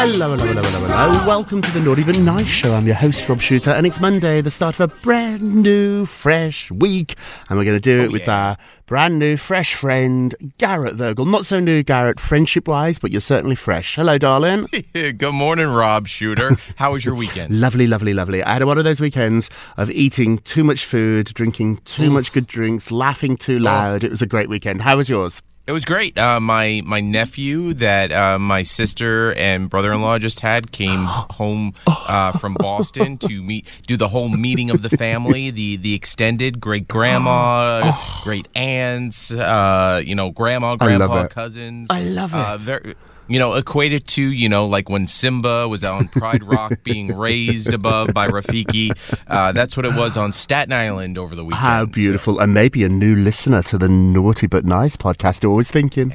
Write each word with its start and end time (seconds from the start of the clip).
Hello, 0.00 0.34
hello, 0.34 0.46
hello, 0.46 0.62
hello, 0.62 0.80
hello. 0.80 0.94
Oh, 0.96 1.24
welcome 1.28 1.60
to 1.60 1.70
the 1.72 1.80
Naughty 1.80 2.04
But 2.04 2.18
Nice 2.20 2.46
Show. 2.46 2.72
I'm 2.72 2.86
your 2.86 2.96
host, 2.96 3.28
Rob 3.28 3.42
Shooter, 3.42 3.68
and 3.68 3.86
it's 3.86 4.00
Monday, 4.00 4.40
the 4.40 4.50
start 4.50 4.80
of 4.80 4.90
a 4.90 4.94
brand 5.02 5.56
new, 5.56 6.06
fresh 6.06 6.70
week. 6.70 7.16
And 7.50 7.58
we're 7.58 7.66
going 7.66 7.76
to 7.76 7.80
do 7.80 8.00
it 8.00 8.08
oh, 8.08 8.12
with 8.12 8.26
our 8.26 8.56
brand 8.86 9.18
new, 9.18 9.36
fresh 9.36 9.74
friend, 9.74 10.54
Garrett 10.56 10.94
Virgil. 10.94 11.26
Not 11.26 11.44
so 11.44 11.60
new, 11.60 11.82
Garrett, 11.82 12.18
friendship 12.18 12.66
wise, 12.66 12.98
but 12.98 13.10
you're 13.10 13.20
certainly 13.20 13.56
fresh. 13.56 13.96
Hello, 13.96 14.16
darling. 14.16 14.68
Good 14.94 15.34
morning, 15.34 15.66
Rob 15.66 16.08
Shooter. 16.08 16.52
How 16.76 16.92
was 16.92 17.04
your 17.04 17.14
weekend? 17.14 17.60
Lovely, 17.60 17.86
lovely, 17.86 18.14
lovely. 18.14 18.42
I 18.42 18.54
had 18.54 18.64
one 18.64 18.78
of 18.78 18.84
those 18.84 19.02
weekends 19.02 19.50
of 19.76 19.90
eating 19.90 20.38
too 20.38 20.64
much 20.64 20.86
food, 20.86 21.26
drinking 21.34 21.76
too 21.84 22.10
much 22.10 22.32
good 22.32 22.46
drinks, 22.46 22.90
laughing 22.90 23.36
too 23.36 23.58
loud. 23.58 24.02
It 24.02 24.10
was 24.10 24.22
a 24.22 24.26
great 24.26 24.48
weekend. 24.48 24.80
How 24.80 24.96
was 24.96 25.10
yours? 25.10 25.42
It 25.70 25.72
was 25.72 25.84
great. 25.84 26.18
Uh, 26.18 26.40
my 26.40 26.82
my 26.84 27.00
nephew 27.00 27.74
that 27.74 28.10
uh, 28.10 28.40
my 28.40 28.64
sister 28.64 29.32
and 29.34 29.70
brother 29.70 29.92
in 29.92 30.00
law 30.02 30.18
just 30.18 30.40
had 30.40 30.72
came 30.72 31.04
home 31.38 31.74
uh, 31.86 32.32
from 32.32 32.54
Boston 32.54 33.16
to 33.18 33.40
meet, 33.40 33.70
do 33.86 33.96
the 33.96 34.08
whole 34.08 34.28
meeting 34.28 34.70
of 34.70 34.82
the 34.82 34.90
family, 34.90 35.50
the 35.50 35.76
the 35.76 35.94
extended 35.94 36.58
great 36.58 36.88
grandma, 36.88 37.92
great 38.24 38.48
aunts, 38.56 39.30
uh, 39.30 40.02
you 40.04 40.16
know, 40.16 40.32
grandma, 40.32 40.74
grandpa, 40.74 41.22
it. 41.26 41.30
cousins. 41.30 41.86
I 41.88 42.02
love 42.02 42.34
Uh, 42.34 42.56
it. 42.56 42.60
very, 42.62 42.94
you 43.30 43.38
know, 43.38 43.54
equated 43.54 44.06
to 44.08 44.22
you 44.22 44.48
know, 44.48 44.66
like 44.66 44.88
when 44.90 45.06
Simba 45.06 45.68
was 45.68 45.82
on 45.84 46.08
Pride 46.08 46.42
Rock 46.42 46.72
being 46.84 47.16
raised 47.16 47.72
above 47.72 48.12
by 48.12 48.28
Rafiki. 48.28 48.90
Uh, 49.26 49.52
that's 49.52 49.76
what 49.76 49.86
it 49.86 49.94
was 49.94 50.16
on 50.16 50.32
Staten 50.32 50.72
Island 50.72 51.16
over 51.16 51.34
the 51.34 51.44
weekend. 51.44 51.60
How 51.62 51.84
So- 51.84 51.90
beautiful. 51.92 52.40
And 52.40 52.52
maybe 52.52 52.84
a 52.84 52.88
new 52.88 53.14
listener 53.16 53.62
to 53.62 53.78
the 53.78 53.88
Naughty 53.88 54.46
But 54.46 54.64
Nice 54.64 54.96
podcast. 54.96 55.48
Always 55.48 55.70
thinking. 55.70 56.12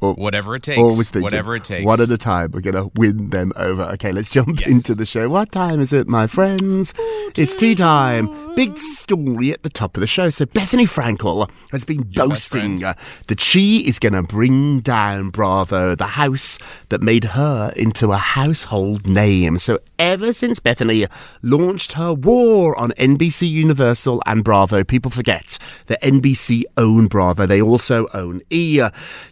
Or- 0.00 0.12
Whatever 0.14 0.54
it 0.56 0.62
takes. 0.62 0.78
Always 0.78 1.08
thinking. 1.10 1.22
Whatever 1.22 1.56
it 1.56 1.64
takes. 1.64 1.86
One 1.86 2.00
at 2.02 2.10
a 2.10 2.18
time. 2.18 2.50
We're 2.52 2.60
to 2.72 2.90
win 2.96 3.30
them 3.30 3.52
over. 3.56 3.82
Okay, 3.94 4.12
let's 4.12 4.30
jump 4.30 4.60
Yes. 4.60 4.68
into 4.68 4.94
the 4.94 5.06
show. 5.06 5.28
What 5.30 5.52
time 5.52 5.80
is 5.80 5.92
it, 5.92 6.06
my 6.06 6.26
friends? 6.26 6.92
it's 7.36 7.54
tea 7.54 7.74
time. 7.74 8.28
Big 8.56 8.78
story 8.78 9.52
at 9.52 9.62
the 9.62 9.68
top 9.68 9.98
of 9.98 10.00
the 10.00 10.06
show. 10.06 10.30
So, 10.30 10.46
Bethenny 10.46 10.88
Frankel 10.88 11.48
has 11.72 11.84
been 11.84 12.02
boasting 12.02 12.82
uh, 12.82 12.94
that 13.26 13.38
she 13.38 13.86
is 13.86 13.98
going 13.98 14.14
to 14.14 14.22
bring 14.22 14.80
down 14.80 15.28
Bravo, 15.28 15.94
the 15.94 16.06
house 16.06 16.58
that 16.88 17.02
made 17.02 17.24
her 17.24 17.70
into 17.76 18.12
a 18.12 18.16
household 18.16 19.06
name. 19.06 19.58
So, 19.58 19.78
ever 19.98 20.32
since 20.32 20.58
Bethenny 20.58 21.06
launched 21.42 21.92
her 21.92 22.14
war 22.14 22.74
on 22.78 22.92
NBC 22.92 23.46
Universal 23.46 24.22
and 24.24 24.42
Bravo, 24.42 24.84
people 24.84 25.10
forget 25.10 25.58
that 25.86 26.00
NBC 26.00 26.62
own 26.78 27.08
Bravo. 27.08 27.44
They 27.44 27.60
also 27.60 28.06
own 28.14 28.40
E. 28.48 28.80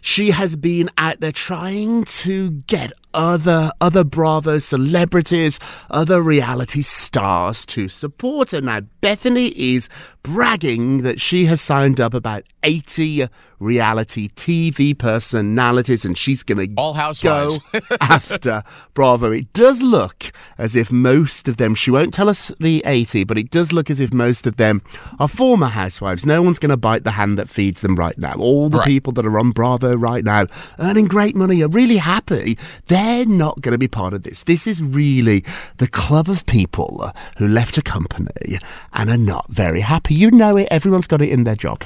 She 0.01 0.29
has 0.29 0.55
been 0.55 0.89
out 0.99 1.19
there 1.19 1.31
trying 1.31 2.03
to 2.03 2.51
get 2.67 2.93
other 3.15 3.71
other 3.81 4.03
Bravo 4.03 4.59
celebrities, 4.59 5.59
other 5.89 6.21
reality 6.21 6.81
stars 6.81 7.65
to 7.67 7.87
support 7.89 8.51
her. 8.51 8.61
Now, 8.61 8.81
Bethenny 9.01 9.51
is 9.55 9.89
bragging 10.23 11.03
that 11.03 11.21
she 11.21 11.45
has 11.45 11.61
signed 11.61 11.99
up 12.01 12.13
about 12.13 12.43
80 12.63 13.27
reality 13.59 14.27
TV 14.29 14.97
personalities 14.97 16.03
and 16.03 16.17
she's 16.17 16.41
going 16.43 16.67
to 16.67 16.73
All 16.77 16.93
housewives. 16.93 17.59
go 17.71 17.79
after 18.01 18.63
Bravo. 18.95 19.31
It 19.31 19.53
does 19.53 19.81
look 19.83 20.31
as 20.57 20.75
if 20.75 20.91
most 20.91 21.47
of 21.47 21.57
them, 21.57 21.75
she 21.75 21.91
won't 21.91 22.13
tell 22.13 22.27
us 22.27 22.49
the 22.59 22.81
80, 22.85 23.23
but 23.23 23.37
it 23.37 23.51
does 23.51 23.71
look 23.71 23.89
as 23.91 23.99
if 23.99 24.11
most 24.13 24.47
of 24.47 24.57
them 24.57 24.81
are 25.19 25.27
former 25.27 25.67
housewives. 25.67 26.25
No 26.25 26.41
one's 26.41 26.59
going 26.59 26.71
to 26.71 26.77
bite 26.77 27.03
the 27.03 27.11
hand 27.11 27.37
that 27.37 27.47
feeds 27.47 27.81
them 27.81 27.95
right 27.95 28.17
now. 28.17 28.33
All 28.33 28.67
the 28.69 28.79
Right. 28.79 28.87
people 28.87 29.13
that 29.13 29.25
are 29.25 29.39
on 29.39 29.51
Bravo 29.51 29.95
right 29.95 30.23
now 30.25 30.47
earning 30.79 31.05
great 31.05 31.35
money 31.35 31.61
are 31.63 31.69
really 31.69 31.97
happy. 31.97 32.57
They're 32.87 33.04
not 33.25 33.61
going 33.61 33.71
to 33.71 33.77
be 33.77 33.87
part 33.87 34.13
of 34.13 34.23
this. 34.23 34.43
This 34.43 34.65
is 34.67 34.81
really 34.81 35.43
the 35.77 35.87
club 35.87 36.29
of 36.29 36.45
people 36.45 37.11
who 37.37 37.47
left 37.47 37.77
a 37.77 37.81
company 37.81 38.57
and 38.93 39.09
are 39.09 39.17
not 39.17 39.45
very 39.49 39.81
happy. 39.81 40.15
You 40.15 40.31
know 40.31 40.57
it, 40.57 40.67
everyone's 40.71 41.07
got 41.07 41.21
it 41.21 41.29
in 41.29 41.43
their 41.43 41.55
job. 41.55 41.83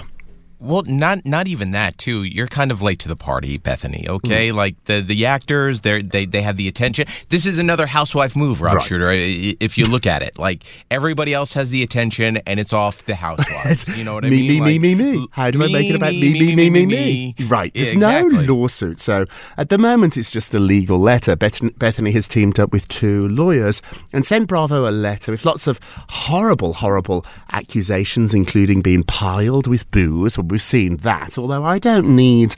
Well, 0.59 0.83
not 0.83 1.25
not 1.25 1.47
even 1.47 1.71
that 1.71 1.97
too. 1.97 2.23
You're 2.23 2.47
kind 2.47 2.69
of 2.71 2.81
late 2.81 2.99
to 2.99 3.07
the 3.07 3.15
party, 3.15 3.57
Bethenny. 3.57 4.07
Okay, 4.07 4.49
hmm. 4.49 4.57
like 4.57 4.83
the 4.85 4.99
the 5.01 5.25
actors, 5.25 5.81
they 5.81 6.01
they 6.01 6.25
they 6.25 6.41
have 6.41 6.57
the 6.57 6.67
attention. 6.67 7.05
This 7.29 7.45
is 7.45 7.59
another 7.59 7.87
housewife 7.87 8.35
move, 8.35 8.61
Rob 8.61 8.75
Right. 8.75 8.85
Shooter. 8.85 9.09
If 9.11 9.77
you 9.77 9.85
look 9.85 10.05
at 10.05 10.21
it, 10.21 10.37
like 10.37 10.63
everybody 10.91 11.33
else 11.33 11.53
has 11.53 11.69
the 11.69 11.81
attention, 11.81 12.37
and 12.45 12.59
it's 12.59 12.73
off 12.73 13.05
the 13.05 13.15
housewives. 13.15 13.97
You 13.97 14.03
know 14.03 14.13
what 14.15 14.25
I 14.25 14.29
me, 14.29 14.41
mean? 14.49 14.49
Me, 14.49 14.59
Like, 14.73 14.81
me, 14.81 14.95
me, 14.95 15.11
me. 15.19 15.27
How 15.31 15.49
do 15.49 15.63
I 15.63 15.67
make 15.71 15.89
it 15.89 15.95
about 15.95 16.11
me, 16.11 16.33
me, 16.33 16.55
me, 16.55 16.69
me, 16.69 16.85
me? 16.85 17.35
Right. 17.47 17.71
Yeah, 17.73 17.83
There's 17.83 17.93
exactly. 17.95 18.45
no 18.45 18.53
lawsuit. 18.55 18.99
So 18.99 19.25
at 19.57 19.69
the 19.69 19.77
moment, 19.77 20.17
it's 20.17 20.31
just 20.31 20.53
a 20.53 20.59
legal 20.59 20.99
letter. 20.99 21.35
Beth- 21.37 21.61
Bethenny 21.79 22.11
has 22.13 22.27
teamed 22.27 22.59
up 22.59 22.71
with 22.73 22.87
two 22.89 23.29
lawyers 23.29 23.81
and 24.11 24.25
sent 24.25 24.47
Bravo 24.47 24.89
a 24.89 24.91
letter 24.91 25.31
with 25.31 25.45
lots 25.45 25.67
of 25.67 25.79
horrible, 26.09 26.73
horrible 26.73 27.25
accusations, 27.53 28.33
including 28.33 28.81
being 28.81 29.03
piled 29.03 29.67
with 29.67 29.89
booze. 29.91 30.37
We've 30.49 30.61
seen 30.61 30.97
that. 30.97 31.37
Although 31.37 31.63
I 31.63 31.79
don't 31.79 32.15
need, 32.15 32.55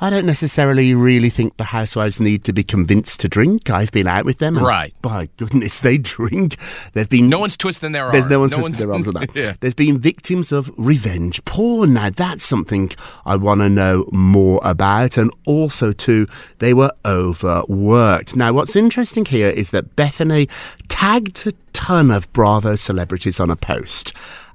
I 0.00 0.10
don't 0.10 0.26
necessarily 0.26 0.94
really 0.94 1.30
think 1.30 1.56
the 1.56 1.64
housewives 1.64 2.20
need 2.20 2.44
to 2.44 2.52
be 2.52 2.62
convinced 2.62 3.20
to 3.20 3.28
drink. 3.28 3.68
I've 3.70 3.92
been 3.92 4.06
out 4.06 4.24
with 4.24 4.38
them. 4.38 4.56
and 4.56 4.66
Right. 4.66 4.94
By 5.02 5.28
goodness, 5.36 5.80
they 5.80 5.98
drink. 6.16 6.56
They've 6.94 7.08
been 7.08 7.28
No 7.28 7.38
one's 7.40 7.56
twisting 7.56 7.92
their 7.92 8.04
arm. 8.04 8.12
there's 8.12 8.28
no 8.28 8.40
one's 8.40 8.52
No 8.52 8.58
twisting 8.58 8.86
their 8.86 8.94
arms 8.94 9.08
on 9.08 9.14
that. 9.14 9.30
yeah. 9.36 9.54
There's 9.60 9.74
been 9.74 9.98
victims 9.98 10.52
of 10.52 10.70
revenge 10.76 11.44
porn. 11.44 11.92
Now 11.94 12.10
that's 12.10 12.44
something 12.44 12.90
I 13.26 13.36
want 13.36 13.60
to 13.60 13.68
know 13.68 14.08
more 14.12 14.60
about, 14.64 15.16
and 15.16 15.30
also 15.44 15.92
too, 15.92 16.26
they 16.58 16.72
were 16.74 16.92
overworked. 17.04 18.36
Now, 18.36 18.52
what's 18.52 18.76
interesting 18.76 19.24
here 19.24 19.48
is 19.48 19.70
that 19.70 19.96
Bethenny 19.96 20.48
tagged 20.88 21.46
a 21.46 21.52
ton 21.72 22.10
of 22.10 22.32
Bravo 22.32 22.76
celebrities 22.76 23.40
on 23.40 23.50
a 23.50 23.56
post. 23.56 24.12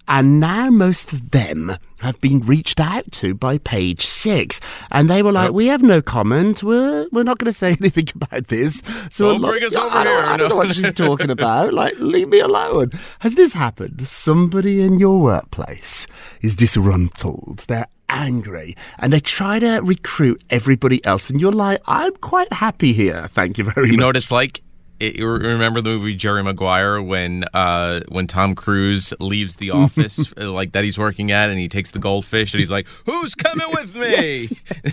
And 0.08 0.40
now 0.40 0.70
most 0.70 1.12
of 1.14 1.32
them 1.32 1.76
have 2.00 2.20
been 2.22 2.40
reached 2.42 2.80
out 2.80 3.12
to 3.12 3.34
by 3.34 3.58
page 3.58 4.06
six. 4.06 4.60
And 4.92 5.10
they 5.10 5.22
were 5.24 5.32
like, 5.32 5.52
we 5.52 5.68
have 5.68 5.82
no 5.84 6.02
comment. 6.02 6.64
We're, 6.64 7.08
we're 7.12 7.24
not 7.24 7.40
going 7.40 7.50
to 7.52 7.54
say 7.58 7.70
anything 7.82 8.08
about 8.16 8.48
this. 8.48 8.82
So 9.12 9.30
Don't 9.32 9.42
lot- 9.42 9.52
bring 9.52 9.64
us 9.64 9.76
I 9.76 9.82
over 9.86 10.04
don't- 10.04 10.08
here. 10.08 10.26
I 10.26 10.38
don't 10.38 10.50
know 10.50 10.56
what 10.56 10.74
she's 10.76 10.94
talking 11.08 11.30
about. 11.30 11.74
Like, 11.74 11.94
leave 12.00 12.30
me 12.30 12.40
alone. 12.40 12.92
Has 13.20 13.36
this 13.36 13.54
happened? 13.54 14.08
Somebody 14.08 14.82
in 14.82 14.98
your 14.98 15.20
workplace 15.20 16.08
is 16.42 16.56
disgruntled. 16.56 17.66
They're 17.68 17.88
angry 18.10 18.74
and 19.00 19.12
they 19.12 19.20
try 19.20 19.60
to 19.60 19.80
recruit 19.84 20.42
everybody 20.50 21.04
else. 21.06 21.30
And 21.30 21.42
you're 21.42 21.52
like, 21.52 21.82
I'm 21.88 22.14
quite 22.18 22.52
happy 22.54 22.94
here. 22.94 23.28
Thank 23.30 23.58
you 23.58 23.66
very 23.66 23.76
You 23.76 23.82
much. 23.84 23.92
You 23.92 23.98
know 23.98 24.06
what 24.08 24.16
it's 24.16 24.32
like? 24.32 24.62
It, 25.00 25.24
remember 25.24 25.82
the 25.82 25.92
movie 25.92 26.16
Jerry 26.16 26.44
Maguire 26.44 27.02
when 27.02 27.44
uh, 27.54 28.02
when 28.10 28.26
Tom 28.28 28.56
Cruise 28.56 29.14
leaves 29.20 29.58
the 29.58 29.72
office 29.84 30.34
uh, 30.40 30.52
like 30.52 30.72
that 30.72 30.84
he's 30.84 30.98
working 30.98 31.32
at 31.32 31.50
and 31.50 31.60
he 31.60 31.68
takes 31.68 31.92
the 31.92 32.00
goldfish 32.00 32.54
and 32.54 32.60
he's 32.60 32.72
like, 32.72 32.88
"Who's 33.06 33.36
coming 33.36 33.68
with 33.72 33.96
me?" 33.96 34.48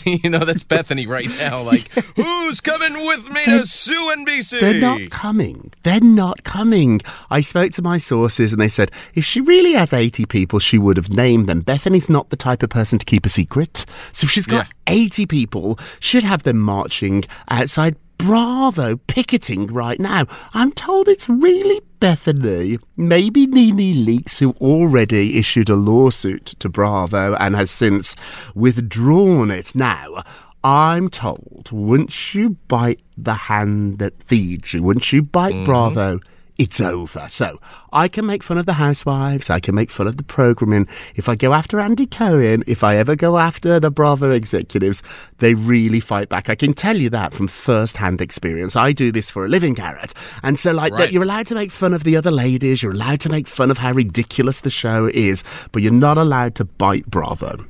you 0.23 0.31
know 0.31 0.41
that's 0.41 0.65
Bethenny 0.65 1.09
right 1.09 1.29
now. 1.39 1.63
Like, 1.63 1.89
"Who's 2.17 2.61
coming 2.61 3.07
with 3.07 3.31
me 3.31 3.45
to 3.47 3.67
sue 3.67 4.13
NBC?" 4.17 4.61
They're 4.61 4.81
not 4.81 5.11
coming. 5.11 5.73
They're 5.85 6.01
not 6.01 6.45
coming. 6.45 7.01
I 7.31 7.41
spoke 7.41 7.73
to 7.73 7.83
my 7.83 7.99
sources 7.99 8.53
and 8.53 8.61
they 8.61 8.69
said 8.69 8.91
if 9.15 9.25
she 9.25 9.41
really 9.41 9.73
has 9.73 9.93
80 9.93 10.27
people, 10.27 10.59
she 10.59 10.79
would 10.79 10.97
have 10.97 11.11
named 11.11 11.47
them. 11.47 11.63
Bethenny's 11.63 12.09
not 12.11 12.31
the 12.31 12.37
type 12.37 12.63
of 12.63 12.71
person 12.71 12.99
to 12.99 13.07
keep 13.07 13.25
a 13.25 13.29
secret. 13.29 13.87
So 14.13 14.25
if 14.27 14.31
she's 14.31 14.47
got 14.47 14.67
Yeah. 14.67 14.95
80 14.95 15.27
people, 15.27 15.79
she'd 15.99 16.23
have 16.25 16.43
them 16.43 16.59
marching 16.59 17.25
outside 17.49 17.97
Bravo, 18.19 18.97
picketing 18.97 19.67
right 19.67 20.01
now. 20.01 20.27
I'm 20.53 20.73
told 20.73 21.09
it's 21.09 21.29
really 21.29 21.81
Bethenny, 22.01 22.79
maybe 22.97 23.47
NeNe 23.47 24.05
Leakes, 24.05 24.39
who 24.39 24.53
already 24.61 25.39
issued 25.39 25.71
a 25.71 25.77
lawsuit 25.77 26.47
to 26.59 26.69
Bravo 26.69 27.35
and 27.35 27.55
has 27.55 27.71
since 27.71 28.15
withdrawn 28.55 29.51
it. 29.51 29.75
Now, 29.75 30.23
I'm 30.63 31.11
told 31.11 31.69
once 31.71 32.35
you 32.35 32.57
bite 32.69 33.01
the 33.17 33.35
hand 33.35 33.99
that 33.99 34.23
feeds 34.23 34.75
you, 34.75 34.83
once 34.83 35.13
you 35.13 35.23
bite 35.23 35.55
mm-hmm. 35.55 35.65
Bravo, 35.67 36.21
it's 36.59 36.81
over. 36.81 37.27
So 37.29 37.61
I 37.93 38.09
can 38.09 38.27
make 38.27 38.43
fun 38.43 38.59
of 38.59 38.67
the 38.67 38.75
housewives, 38.75 39.51
I 39.51 39.61
can 39.61 39.75
make 39.75 39.91
fun 39.91 40.07
of 40.07 40.17
the 40.17 40.23
programming. 40.23 40.87
If 41.15 41.29
I 41.29 41.35
go 41.35 41.53
after 41.53 41.81
Andy 41.81 42.07
Cohen, 42.07 42.63
if 42.67 42.85
I 42.85 42.97
ever 42.97 43.17
go 43.17 43.39
after 43.39 43.81
the 43.81 43.91
Bravo 43.91 44.31
executives, 44.31 45.03
they 45.39 45.55
really 45.55 46.01
fight 46.01 46.29
back. 46.29 46.49
I 46.49 46.55
can 46.55 46.75
tell 46.75 46.97
you 46.97 47.11
that 47.11 47.35
from 47.35 47.49
first 47.49 47.97
hand 47.97 48.21
experience. 48.21 48.77
I 48.77 48.93
do 48.93 49.11
this 49.11 49.31
for 49.31 49.45
a 49.45 49.49
living, 49.49 49.75
Garrett. 49.75 50.15
And 50.43 50.59
so, 50.59 50.73
like, 50.73 50.93
that 50.93 50.99
Right. 50.99 51.13
you're 51.13 51.23
allowed 51.25 51.47
to 51.49 51.55
make 51.55 51.71
fun 51.71 51.93
of 51.93 52.05
the 52.05 52.17
other 52.17 52.31
ladies, 52.31 52.83
you're 52.83 52.93
allowed 52.93 53.21
to 53.21 53.29
make 53.29 53.49
fun 53.49 53.71
of 53.71 53.79
how 53.79 53.93
ridiculous 53.93 54.61
the 54.61 54.71
show 54.71 55.11
is, 55.13 55.43
but 55.73 55.83
you're 55.83 55.93
not 55.93 56.19
allowed 56.19 56.55
to 56.57 56.65
bite 56.65 57.07
Bravo. 57.07 57.65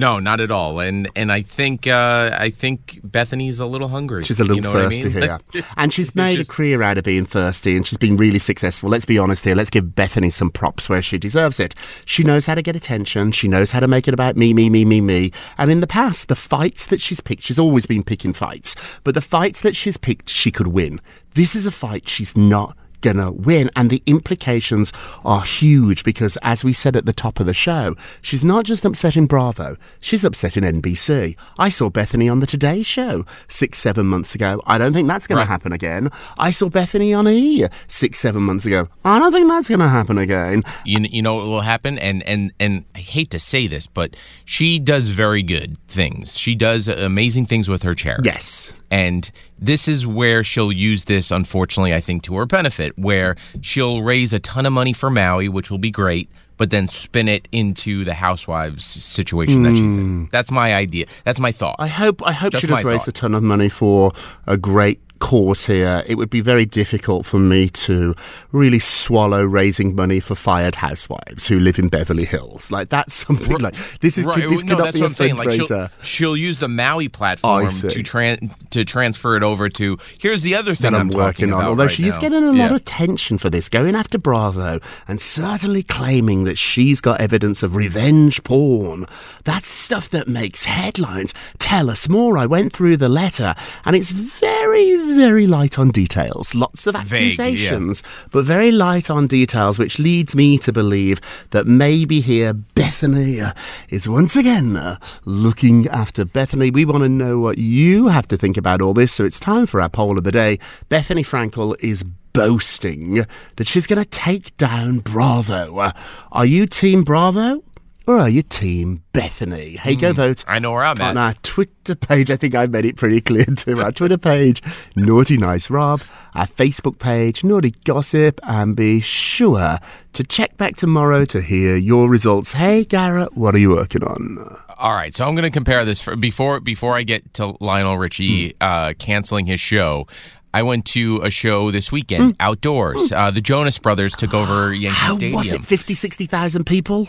No, 0.00 0.18
not 0.18 0.40
at 0.40 0.50
all. 0.50 0.80
And 0.80 1.10
and 1.14 1.30
I 1.30 1.42
think 1.42 1.86
uh, 1.86 2.30
I 2.32 2.48
think 2.48 3.00
Bethenny's 3.06 3.60
a 3.60 3.66
little 3.66 3.88
hungry. 3.88 4.24
She's 4.24 4.40
a 4.40 4.44
little 4.44 4.56
You 4.56 4.62
know 4.62 4.72
what 4.72 4.80
I 4.80 4.84
thirsty 4.86 5.10
mean? 5.10 5.22
here. 5.22 5.40
And 5.76 5.92
she's 5.92 6.14
made 6.14 6.40
a 6.40 6.44
career 6.44 6.82
out 6.82 6.96
of 6.96 7.04
being 7.04 7.26
thirsty 7.26 7.76
and 7.76 7.86
she's 7.86 7.98
been 7.98 8.16
really 8.16 8.38
successful. 8.38 8.88
Let's 8.88 9.04
be 9.04 9.18
honest 9.18 9.44
here. 9.44 9.54
Let's 9.54 9.68
give 9.68 9.84
Bethenny 9.84 10.32
some 10.32 10.50
props 10.50 10.88
where 10.88 11.02
she 11.02 11.18
deserves 11.18 11.60
it. 11.60 11.74
She 12.06 12.24
knows 12.24 12.46
how 12.46 12.54
to 12.54 12.62
get 12.62 12.76
attention. 12.76 13.32
She 13.32 13.46
knows 13.46 13.72
how 13.72 13.80
to 13.80 13.88
make 13.88 14.08
it 14.08 14.14
about 14.14 14.36
me, 14.36 14.54
me, 14.54 14.70
me, 14.70 14.86
me, 14.86 15.02
me. 15.02 15.32
And 15.58 15.70
in 15.70 15.80
the 15.80 15.86
past, 15.86 16.28
the 16.28 16.36
fights 16.36 16.86
that 16.86 17.02
she's 17.02 17.20
picked, 17.20 17.42
she's 17.42 17.58
always 17.58 17.84
been 17.84 18.02
picking 18.02 18.32
fights, 18.32 18.74
but 19.04 19.14
the 19.14 19.20
fights 19.20 19.60
that 19.60 19.76
she's 19.76 19.98
picked, 19.98 20.30
she 20.30 20.50
could 20.50 20.68
win. 20.68 21.00
This 21.34 21.54
is 21.54 21.66
a 21.66 21.70
fight 21.70 22.08
she's 22.08 22.36
not 22.36 22.76
gonna 23.00 23.30
win. 23.30 23.70
And 23.76 23.90
the 23.90 24.02
implications 24.06 24.92
are 25.24 25.42
huge 25.42 26.04
because 26.04 26.36
as 26.42 26.64
we 26.64 26.72
said 26.72 26.96
at 26.96 27.06
the 27.06 27.12
top 27.12 27.40
of 27.40 27.46
the 27.46 27.54
show 27.54 27.94
she's 28.22 28.44
not 28.44 28.64
just 28.64 28.84
upset 28.84 29.16
in 29.16 29.26
bravo 29.26 29.76
she's 30.00 30.24
upset 30.24 30.56
in 30.56 30.64
nbc 30.64 31.36
i 31.58 31.68
saw 31.68 31.88
bethenny 31.90 32.30
on 32.30 32.40
the 32.40 32.46
today 32.46 32.82
show 32.82 33.24
six 33.48 33.78
seven 33.78 34.06
months 34.06 34.34
ago. 34.34 34.62
I 34.66 34.78
don't 34.78 34.92
think 34.92 35.08
that's 35.08 35.26
gonna 35.26 35.44
happen 35.44 35.72
again. 35.72 36.08
I 36.38 36.50
saw 36.50 36.68
bethenny 36.68 37.16
on 37.16 37.28
e 37.28 37.66
six 37.88 38.20
seven 38.20 38.42
months 38.42 38.66
ago. 38.66 38.88
I 39.04 39.18
don't 39.18 39.32
think 39.32 39.48
that's 39.48 39.68
gonna 39.68 39.88
happen 39.88 40.18
again. 40.18 40.62
You, 40.84 41.00
you 41.10 41.22
know 41.22 41.36
what 41.36 41.46
will 41.46 41.60
happen? 41.60 41.98
And 41.98 42.22
and 42.24 42.52
and 42.60 42.84
i 42.94 42.98
hate 42.98 43.30
to 43.30 43.38
say 43.38 43.66
this 43.66 43.86
but 43.86 44.16
she 44.44 44.78
does 44.78 45.08
very 45.08 45.42
good 45.42 45.76
things. 45.88 46.36
She 46.36 46.54
does 46.54 46.88
amazing 46.88 47.46
things 47.46 47.68
with 47.68 47.82
her 47.82 47.94
chair. 47.94 48.18
yes 48.22 48.72
and 48.90 49.30
this 49.58 49.86
is 49.86 50.06
where 50.06 50.42
she'll 50.42 50.72
use 50.72 51.04
this 51.04 51.30
unfortunately 51.30 51.94
i 51.94 52.00
think 52.00 52.22
to 52.22 52.34
her 52.36 52.46
benefit 52.46 52.96
where 52.98 53.36
she'll 53.60 54.02
raise 54.02 54.32
a 54.32 54.38
ton 54.40 54.66
of 54.66 54.72
money 54.72 54.92
for 54.92 55.10
maui 55.10 55.48
which 55.48 55.70
will 55.70 55.78
be 55.78 55.90
great 55.90 56.28
but 56.56 56.68
then 56.68 56.88
spin 56.88 57.26
it 57.26 57.48
into 57.52 58.04
the 58.04 58.12
housewives 58.12 58.84
situation 58.84 59.62
that 59.62 59.74
she's 59.74 59.96
in. 59.96 60.04
Hmm. 60.04 60.24
That's 60.30 60.50
my 60.50 60.74
idea. 60.74 61.06
That's 61.24 61.40
my 61.40 61.52
thought. 61.52 61.76
I 61.78 61.86
hope 61.86 62.22
I 62.22 62.32
hope 62.32 62.52
Just 62.52 62.60
she 62.60 62.66
does 62.66 62.84
raise 62.84 62.98
thought. 62.98 63.08
a 63.08 63.12
ton 63.12 63.34
of 63.34 63.42
money 63.42 63.70
for 63.70 64.12
a 64.46 64.58
great 64.58 65.00
cause 65.20 65.66
here. 65.66 66.02
It 66.06 66.16
would 66.16 66.30
be 66.30 66.40
very 66.40 66.66
difficult 66.66 67.26
for 67.26 67.38
me 67.38 67.68
to 67.70 68.14
really 68.50 68.78
swallow 68.80 69.44
raising 69.44 69.94
money 69.94 70.18
for 70.18 70.34
fired 70.34 70.76
housewives 70.76 71.46
who 71.46 71.60
live 71.60 71.78
in 71.78 71.88
Beverly 71.88 72.24
Hills. 72.24 72.72
Like 72.72 72.88
that's 72.88 73.14
something 73.26 73.58
like 73.58 73.74
this 74.00 74.18
is 74.18 74.26
Right, 74.26 74.38
this 74.48 74.64
no, 74.64 74.74
cannot 74.76 74.84
that's 74.84 74.96
be 74.96 75.00
what 75.02 75.06
a 75.06 75.08
I'm 75.10 75.14
saying. 75.14 75.36
Like 75.36 75.52
she'll, 75.52 75.88
she'll 76.02 76.36
use 76.36 76.58
the 76.58 76.68
Maui 76.68 77.08
platform 77.08 77.68
to 77.70 77.86
tran- 78.02 78.52
to 78.70 78.84
transfer 78.84 79.36
it 79.36 79.42
over 79.42 79.68
to. 79.68 79.96
Here's 80.18 80.42
the 80.42 80.54
other 80.56 80.74
thing 80.74 80.92
that 80.92 81.00
I'm, 81.00 81.10
talking 81.10 81.20
working 81.50 81.52
on. 81.52 81.64
Although 81.64 81.84
right 81.84 81.92
she 81.92 82.06
is 82.06 82.16
now. 82.16 82.20
getting 82.22 82.42
a 82.44 82.46
lot 82.48 82.56
Yeah. 82.56 82.66
of 82.70 82.76
attention 82.76 83.38
for 83.38 83.50
this, 83.50 83.68
going 83.68 83.94
after 83.94 84.18
Bravo 84.18 84.80
and 85.06 85.20
certainly 85.20 85.82
claiming 85.82 86.44
that 86.44 86.58
she's 86.58 87.00
got 87.00 87.20
evidence 87.20 87.62
of 87.62 87.76
revenge 87.76 88.42
porn. 88.42 89.06
That's 89.44 89.66
stuff 89.68 90.08
that 90.10 90.28
makes 90.28 90.64
headlines. 90.64 91.34
Tell 91.58 91.90
us 91.90 92.08
more. 92.08 92.38
I 92.38 92.46
went 92.46 92.72
through 92.72 92.96
the 92.96 93.08
letter 93.08 93.54
and 93.84 93.94
it's 93.94 94.10
very, 94.10 94.49
very 94.70 95.16
very 95.16 95.46
light 95.46 95.78
on 95.78 95.90
details. 95.90 96.54
Lots 96.54 96.86
of 96.86 96.94
Vague, 96.94 97.38
yeah. 97.38 97.44
accusations, 97.44 98.02
but 98.30 98.44
very 98.44 98.70
light 98.70 99.10
on 99.10 99.26
details, 99.26 99.78
which 99.78 99.98
leads 99.98 100.34
me 100.36 100.58
to 100.58 100.72
believe 100.72 101.20
that 101.50 101.66
maybe 101.66 102.20
here 102.20 102.54
Bethenny 102.54 103.54
is 103.88 104.08
once 104.08 104.36
again 104.36 104.76
uh, 104.76 104.96
looking 105.24 105.88
after 105.88 106.24
Bethenny. 106.24 106.72
We 106.72 106.84
want 106.84 107.02
to 107.02 107.08
know 107.08 107.38
what 107.38 107.58
you 107.58 108.08
have 108.08 108.28
to 108.28 108.36
think 108.36 108.56
about 108.56 108.80
all 108.80 108.94
this, 108.94 109.12
so 109.12 109.24
it's 109.24 109.40
time 109.40 109.66
for 109.66 109.80
our 109.80 109.88
poll 109.88 110.16
of 110.16 110.24
the 110.24 110.32
day. 110.32 110.58
Bethenny 110.88 111.26
Frankel 111.26 111.76
is 111.82 112.04
boasting 112.32 113.26
that 113.56 113.66
she's 113.66 113.88
going 113.88 114.00
to 114.02 114.08
take 114.08 114.56
down 114.56 115.00
Bravo. 115.00 115.78
Uh, 115.78 115.92
are 116.30 116.46
you 116.46 116.66
Team 116.66 117.02
Bravo? 117.02 117.64
Or 118.10 118.18
are 118.18 118.28
you 118.28 118.42
Team 118.42 119.04
Bethenny? 119.14 119.76
Hey, 119.78 119.94
go 119.94 120.12
vote. 120.12 120.44
I 120.48 120.58
know 120.58 120.72
where 120.72 120.82
I'm 120.82 121.00
at. 121.00 121.10
On 121.10 121.16
our 121.16 121.34
Twitter 121.44 121.94
page, 121.94 122.28
I 122.28 122.34
think 122.34 122.56
I 122.56 122.66
made 122.66 122.84
it 122.84 122.96
pretty 122.96 123.20
clear 123.20 123.44
too. 123.56 123.80
Our 123.80 123.92
Twitter 123.92 124.18
page, 124.18 124.60
Naughty 124.96 125.36
Nice 125.36 125.70
Rob. 125.70 126.02
Our 126.34 126.48
Facebook 126.48 126.98
page, 126.98 127.44
Naughty 127.44 127.70
Gossip. 127.84 128.40
And 128.42 128.74
be 128.74 128.98
sure 128.98 129.78
to 130.14 130.24
check 130.24 130.56
back 130.56 130.74
tomorrow 130.74 131.24
to 131.26 131.40
hear 131.40 131.76
your 131.76 132.08
results. 132.10 132.54
Hey, 132.54 132.82
Garrett, 132.84 133.36
what 133.36 133.54
are 133.54 133.58
you 133.58 133.70
working 133.70 134.02
on? 134.02 134.38
All 134.76 134.94
right, 134.94 135.14
so 135.14 135.24
I'm 135.24 135.34
going 135.36 135.44
to 135.44 135.50
compare 135.50 135.84
this 135.84 136.00
for, 136.00 136.16
before 136.16 136.58
before 136.58 136.96
I 136.96 137.04
get 137.04 137.32
to 137.34 137.54
Lionel 137.60 137.96
Richie 137.96 138.48
Hmm. 138.48 138.56
uh, 138.60 138.92
canceling 138.98 139.46
his 139.46 139.60
show. 139.60 140.08
I 140.52 140.64
went 140.64 140.84
to 140.86 141.20
a 141.22 141.30
show 141.30 141.70
this 141.70 141.92
weekend 141.92 142.34
outdoors. 142.40 143.12
Uh, 143.12 143.30
the 143.30 143.40
Jonas 143.40 143.78
Brothers 143.78 144.16
took 144.16 144.34
over 144.34 144.74
Yankee 144.74 144.88
Hmm. 144.98 145.06
How 145.06 145.12
Stadium. 145.12 145.36
was 145.38 145.52
it? 145.52 145.64
50, 145.64 145.94
60,000 145.94 146.64
people? 146.66 147.08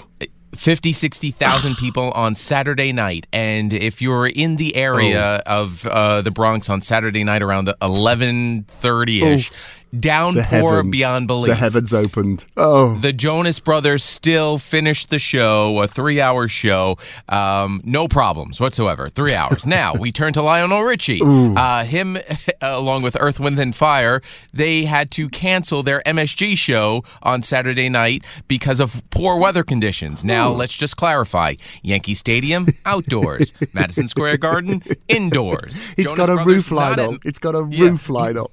50, 0.56 0.94
60,000 0.94 1.76
people 1.80 2.12
on 2.12 2.36
Saturday 2.36 2.92
night. 2.92 3.28
And 3.34 3.72
if 3.74 4.02
you're 4.02 4.28
in 4.28 4.58
the 4.58 4.76
area 4.76 5.42
Oh. 5.46 5.62
of 5.62 5.86
uh, 5.88 6.22
the 6.22 6.32
Bronx 6.32 6.70
on 6.70 6.82
Saturday 6.82 7.24
night 7.24 7.42
around 7.42 7.68
11:30ish, 7.82 9.52
The 9.52 9.81
downpour 10.00 10.44
heavens, 10.76 10.92
beyond 10.92 11.28
belief. 11.28 11.50
The 11.52 11.56
heavens 11.56 11.94
opened. 11.94 12.46
Oh, 12.58 12.98
The 12.98 13.14
Jonas 13.14 13.60
Brothers 13.60 14.04
still 14.04 14.58
finished 14.58 15.10
the 15.10 15.20
show, 15.20 15.82
a 15.82 15.88
three 15.88 16.20
hour 16.22 16.48
show. 16.48 16.98
Um, 17.30 17.82
no 17.84 18.08
problems 18.08 18.60
whatsoever. 18.60 19.10
Three 19.10 19.34
hours. 19.34 19.66
now, 19.68 19.94
we 19.94 20.12
turn 20.12 20.34
to 20.34 20.42
Lionel 20.42 20.84
Richie. 20.84 21.22
Uh, 21.24 21.84
him, 21.86 22.18
along 22.62 23.02
with 23.04 23.18
Earth, 23.20 23.40
Wind, 23.40 23.60
and 23.60 23.76
Fire, 23.76 24.22
they 24.54 24.84
had 24.86 25.12
to 25.12 25.30
cancel 25.30 25.84
their 25.84 26.02
MSG 26.06 26.58
show 26.58 27.04
on 27.24 27.44
Saturday 27.44 27.90
night 27.90 28.24
because 28.48 28.80
of 28.80 29.04
poor 29.10 29.38
weather 29.38 29.64
conditions. 29.64 30.24
Now, 30.24 30.50
let's 30.52 30.78
just 30.78 30.98
clarify 30.98 31.56
Yankee 31.82 32.14
Stadium, 32.14 32.68
outdoors. 32.86 33.54
Madison 33.74 34.08
Square 34.08 34.38
Garden, 34.38 34.82
indoors. 35.08 35.80
it's 35.98 36.04
Jonas 36.10 36.18
got 36.18 36.30
a 36.30 36.36
Brothers, 36.36 36.54
roof 36.56 36.72
light 36.72 36.90
not 36.98 37.00
at- 37.00 37.10
up. 37.16 37.22
It's 37.26 37.40
got 37.40 37.56
a 37.56 37.68
Yeah. 37.70 37.90
roof 37.90 38.10
line 38.10 38.38
up. 38.38 38.52